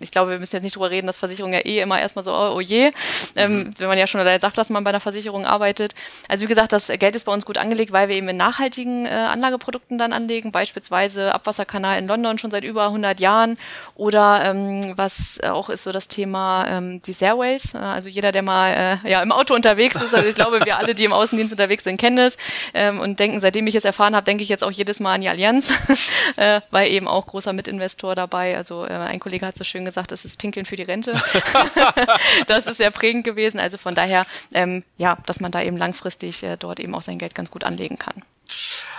ich 0.00 0.10
glaube, 0.10 0.32
wir 0.32 0.38
müssen 0.38 0.56
jetzt 0.56 0.62
nicht 0.62 0.76
drüber 0.76 0.90
reden, 0.90 1.06
dass 1.06 1.16
Versicherungen 1.16 1.54
ja 1.54 1.64
eh 1.64 1.80
immer 1.80 2.00
erstmal 2.00 2.24
so, 2.24 2.32
oh, 2.32 2.54
oh 2.56 2.60
je, 2.60 2.90
ähm, 3.36 3.58
mhm. 3.58 3.70
wenn 3.78 3.88
man 3.88 3.98
ja 3.98 4.06
schon 4.06 4.24
sagt, 4.40 4.58
dass 4.58 4.68
man 4.68 4.84
bei 4.84 4.90
einer 4.90 5.00
Versicherung 5.00 5.46
arbeitet. 5.46 5.94
Also 6.28 6.44
wie 6.44 6.48
gesagt, 6.48 6.72
das 6.72 6.88
Geld 6.88 7.16
ist 7.16 7.24
bei 7.24 7.32
uns 7.32 7.46
gut 7.46 7.58
angelegt, 7.58 7.92
weil 7.92 8.08
wir 8.08 8.16
eben 8.16 8.28
in 8.28 8.36
nachhaltigen 8.36 9.06
äh, 9.06 9.10
Anlageprodukten 9.10 9.98
dann 9.98 10.12
anlegen, 10.12 10.52
beispielsweise 10.52 11.34
Abwasserkanal 11.34 11.98
in 11.98 12.06
London 12.06 12.38
schon 12.38 12.50
seit 12.50 12.64
über 12.64 12.86
100 12.86 13.20
Jahren. 13.20 13.58
Oder 13.94 14.42
ähm, 14.44 14.92
was 14.96 15.40
auch 15.42 15.70
ist 15.70 15.84
so 15.84 15.92
das 15.92 16.08
Thema 16.08 16.66
ähm, 16.68 17.02
die 17.02 17.16
Airways, 17.18 17.74
äh, 17.74 17.78
also 17.78 18.08
jeder, 18.08 18.32
der 18.32 18.42
mal 18.42 19.00
äh, 19.04 19.10
ja 19.10 19.22
im 19.22 19.32
Auto 19.32 19.54
unterwegs 19.54 19.96
ist, 19.96 20.14
also 20.14 20.28
ich 20.28 20.34
glaube, 20.34 20.64
wir 20.64 20.78
alle, 20.78 20.94
die 20.94 21.04
im 21.04 21.12
Außendienst 21.12 21.52
unterwegs 21.52 21.84
sind, 21.84 21.98
kennen 21.98 22.18
es. 22.18 22.36
Ähm, 22.74 23.00
und 23.00 23.18
denken, 23.18 23.40
seitdem 23.40 23.66
ich 23.66 23.74
es 23.74 23.84
erfahren 23.84 24.14
habe, 24.14 24.24
denke 24.24 24.42
ich 24.42 24.48
jetzt 24.48 24.64
auch 24.64 24.70
jedes 24.70 25.00
Mal 25.00 25.14
an 25.14 25.20
die 25.20 25.28
Allianz, 25.28 25.72
äh, 26.36 26.60
weil 26.70 26.90
eben 26.90 27.08
auch 27.08 27.26
großer 27.26 27.52
Mitinvestor 27.52 28.14
dabei, 28.14 28.56
also 28.56 28.84
äh, 28.84 28.88
ein 28.88 29.20
Kollege 29.20 29.46
hat 29.46 29.56
so 29.56 29.64
schön 29.64 29.75
gesagt, 29.84 30.12
es 30.12 30.24
ist 30.24 30.38
Pinkeln 30.38 30.66
für 30.66 30.76
die 30.76 30.82
Rente. 30.82 31.12
das 32.46 32.66
ist 32.66 32.78
sehr 32.78 32.90
prägend 32.90 33.24
gewesen. 33.24 33.60
Also 33.60 33.78
von 33.78 33.94
daher, 33.94 34.26
ähm, 34.52 34.84
ja, 34.96 35.18
dass 35.26 35.40
man 35.40 35.52
da 35.52 35.62
eben 35.62 35.76
langfristig 35.76 36.42
äh, 36.42 36.56
dort 36.56 36.80
eben 36.80 36.94
auch 36.94 37.02
sein 37.02 37.18
Geld 37.18 37.34
ganz 37.34 37.50
gut 37.50 37.64
anlegen 37.64 37.98
kann. 37.98 38.22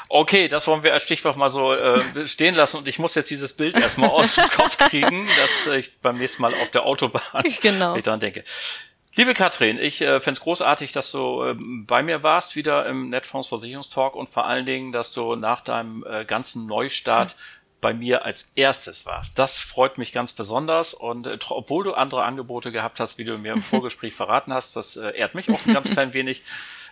Okay, 0.09 0.47
das 0.47 0.67
wollen 0.67 0.83
wir 0.83 0.93
als 0.93 1.03
Stichwort 1.03 1.35
mal 1.35 1.49
so 1.49 1.73
äh, 1.73 2.25
stehen 2.25 2.55
lassen 2.55 2.77
und 2.77 2.87
ich 2.87 2.97
muss 2.97 3.15
jetzt 3.15 3.29
dieses 3.29 3.53
Bild 3.53 3.75
erstmal 3.77 4.09
aus 4.09 4.35
dem 4.35 4.49
Kopf 4.49 4.77
kriegen, 4.77 5.27
dass 5.41 5.67
ich 5.75 5.97
beim 5.99 6.17
nächsten 6.17 6.41
Mal 6.41 6.53
auf 6.53 6.71
der 6.71 6.85
Autobahn 6.85 7.43
genau. 7.61 7.95
ich 7.95 8.03
dran 8.03 8.19
denke. 8.19 8.43
Liebe 9.15 9.33
Katrin, 9.33 9.79
ich 9.79 10.01
äh, 10.01 10.19
finde 10.19 10.37
es 10.37 10.41
großartig, 10.41 10.91
dass 10.91 11.11
du 11.11 11.43
äh, 11.43 11.55
bei 11.57 12.03
mir 12.03 12.21
warst, 12.21 12.55
wieder 12.55 12.85
im 12.85 13.09
Netfonds 13.09 13.47
Versicherungstalk 13.47 14.15
und 14.15 14.29
vor 14.29 14.45
allen 14.45 14.65
Dingen, 14.65 14.91
dass 14.91 15.11
du 15.11 15.35
nach 15.35 15.61
deinem 15.61 16.05
äh, 16.05 16.23
ganzen 16.23 16.67
Neustart 16.67 17.35
bei 17.81 17.93
mir 17.93 18.25
als 18.25 18.51
erstes 18.55 19.05
warst. 19.05 19.37
Das 19.37 19.59
freut 19.59 19.97
mich 19.97 20.11
ganz 20.11 20.31
besonders 20.31 20.93
und 20.93 21.27
äh, 21.27 21.37
obwohl 21.49 21.83
du 21.83 21.93
andere 21.93 22.23
Angebote 22.23 22.71
gehabt 22.71 22.99
hast, 22.99 23.17
wie 23.17 23.25
du 23.25 23.37
mir 23.37 23.53
im 23.53 23.61
Vorgespräch 23.63 24.13
verraten 24.13 24.53
hast, 24.53 24.75
das 24.75 24.97
äh, 24.97 25.15
ehrt 25.17 25.35
mich 25.35 25.49
auch 25.49 25.65
ein 25.65 25.73
ganz 25.73 25.89
klein 25.89 26.13
wenig. 26.13 26.43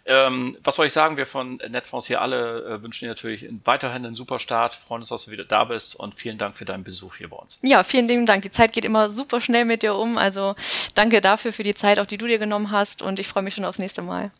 Ähm, 0.07 0.55
was 0.63 0.75
soll 0.75 0.85
ich 0.85 0.93
sagen? 0.93 1.17
Wir 1.17 1.25
von 1.25 1.57
Netfonds 1.67 2.05
hier 2.05 2.21
alle 2.21 2.63
äh, 2.63 2.83
wünschen 2.83 3.05
dir 3.05 3.09
natürlich 3.09 3.47
weiterhin 3.63 4.05
einen 4.05 4.13
super 4.13 4.37
Start. 4.37 4.75
Freuen 4.75 5.01
uns, 5.01 5.09
dass 5.09 5.25
du 5.25 5.31
wieder 5.31 5.45
da 5.45 5.63
bist 5.63 5.95
und 5.95 6.13
vielen 6.13 6.37
Dank 6.37 6.55
für 6.55 6.65
deinen 6.65 6.83
Besuch 6.83 7.15
hier 7.15 7.29
bei 7.29 7.37
uns. 7.37 7.57
Ja, 7.63 7.81
vielen 7.81 8.07
lieben 8.07 8.27
Dank. 8.27 8.43
Die 8.43 8.51
Zeit 8.51 8.73
geht 8.73 8.85
immer 8.85 9.09
super 9.09 9.41
schnell 9.41 9.65
mit 9.65 9.81
dir 9.81 9.95
um. 9.95 10.19
Also 10.19 10.55
danke 10.93 11.21
dafür 11.21 11.51
für 11.51 11.63
die 11.63 11.73
Zeit, 11.73 11.99
auch 11.99 12.05
die 12.05 12.19
du 12.19 12.27
dir 12.27 12.37
genommen 12.37 12.69
hast 12.69 13.01
und 13.01 13.19
ich 13.19 13.27
freue 13.27 13.41
mich 13.41 13.55
schon 13.55 13.65
aufs 13.65 13.79
nächste 13.79 14.03
Mal. 14.03 14.31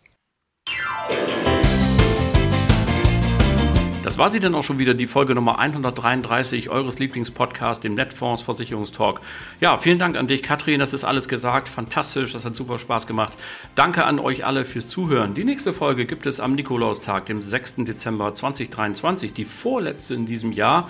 Das 4.06 4.20
war 4.20 4.30
sie 4.30 4.40
dann 4.40 4.54
auch 4.54 4.62
schon 4.62 4.78
wieder, 4.78 4.94
die 4.94 5.08
Folge 5.08 5.34
Nummer 5.34 5.58
133 5.58 6.70
eures 6.70 7.00
Lieblingspodcasts, 7.00 7.82
dem 7.82 7.96
Netfonds 7.96 8.44
Versicherungstalk. 8.44 9.20
Ja, 9.62 9.80
vielen 9.80 9.98
Dank 9.98 10.16
an 10.16 10.28
dich, 10.28 10.44
Katrin, 10.44 10.80
das 10.80 10.94
ist 10.94 11.04
alles 11.04 11.28
gesagt. 11.28 11.68
Fantastisch, 11.68 12.34
das 12.34 12.46
hat 12.46 12.56
super 12.56 12.78
Spaß 12.78 13.08
gemacht. 13.08 13.34
Danke 13.74 14.06
an 14.06 14.20
euch 14.20 14.46
alle 14.46 14.64
fürs 14.64 14.90
Zuhören. 14.90 15.34
Die 15.34 15.44
nächste 15.44 15.74
Folge 15.74 16.06
gibt 16.06 16.28
es 16.28 16.40
am 16.40 16.54
Nikolaustag, 16.54 17.26
dem 17.26 17.42
6. 17.42 17.78
Dezember 17.78 18.32
2023, 18.32 19.34
die 19.34 19.44
vorletzte 19.44 20.14
in 20.14 20.28
diesem 20.28 20.52
Jahr. 20.52 20.88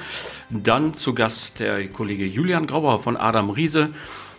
Dann 0.49 0.93
zu 0.93 1.15
Gast 1.15 1.62
der 1.62 1.88
Kollege 1.88 2.25
Julian 2.25 2.67
Grauer 2.67 2.99
von 2.99 3.15
Adam 3.15 3.49
Riese. 3.49 3.91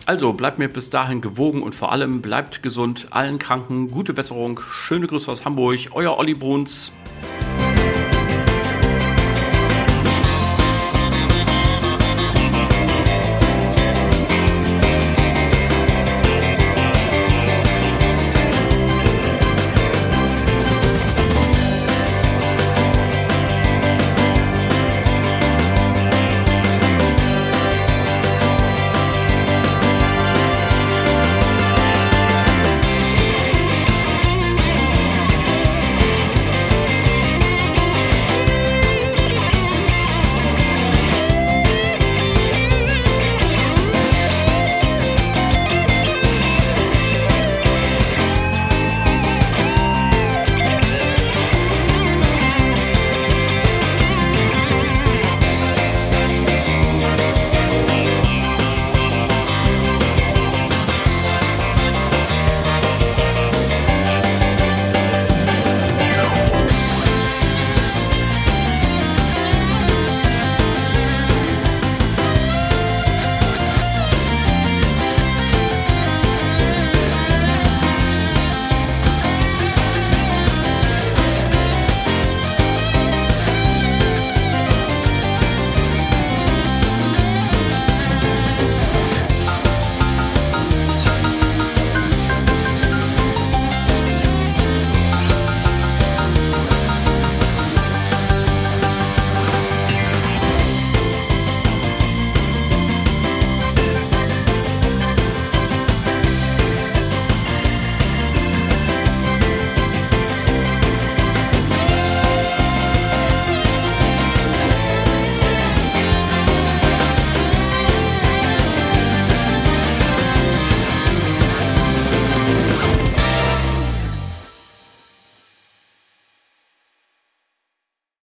Also 0.05 0.33
bleibt 0.33 0.59
mir 0.59 0.67
bis 0.67 0.91
dahin 0.91 1.21
gewogen 1.21 1.63
und 1.63 1.73
vor 1.73 1.91
allem 1.91 2.21
bleibt 2.21 2.61
gesund. 2.61 3.07
Allen 3.09 3.39
Kranken 3.39 3.89
gute 3.89 4.13
Besserung. 4.13 4.59
Schöne 4.59 5.07
Grüße 5.07 5.31
aus 5.31 5.45
Hamburg. 5.45 5.79
Euer 5.93 6.15
Olli 6.19 6.35
Bruns. 6.35 6.91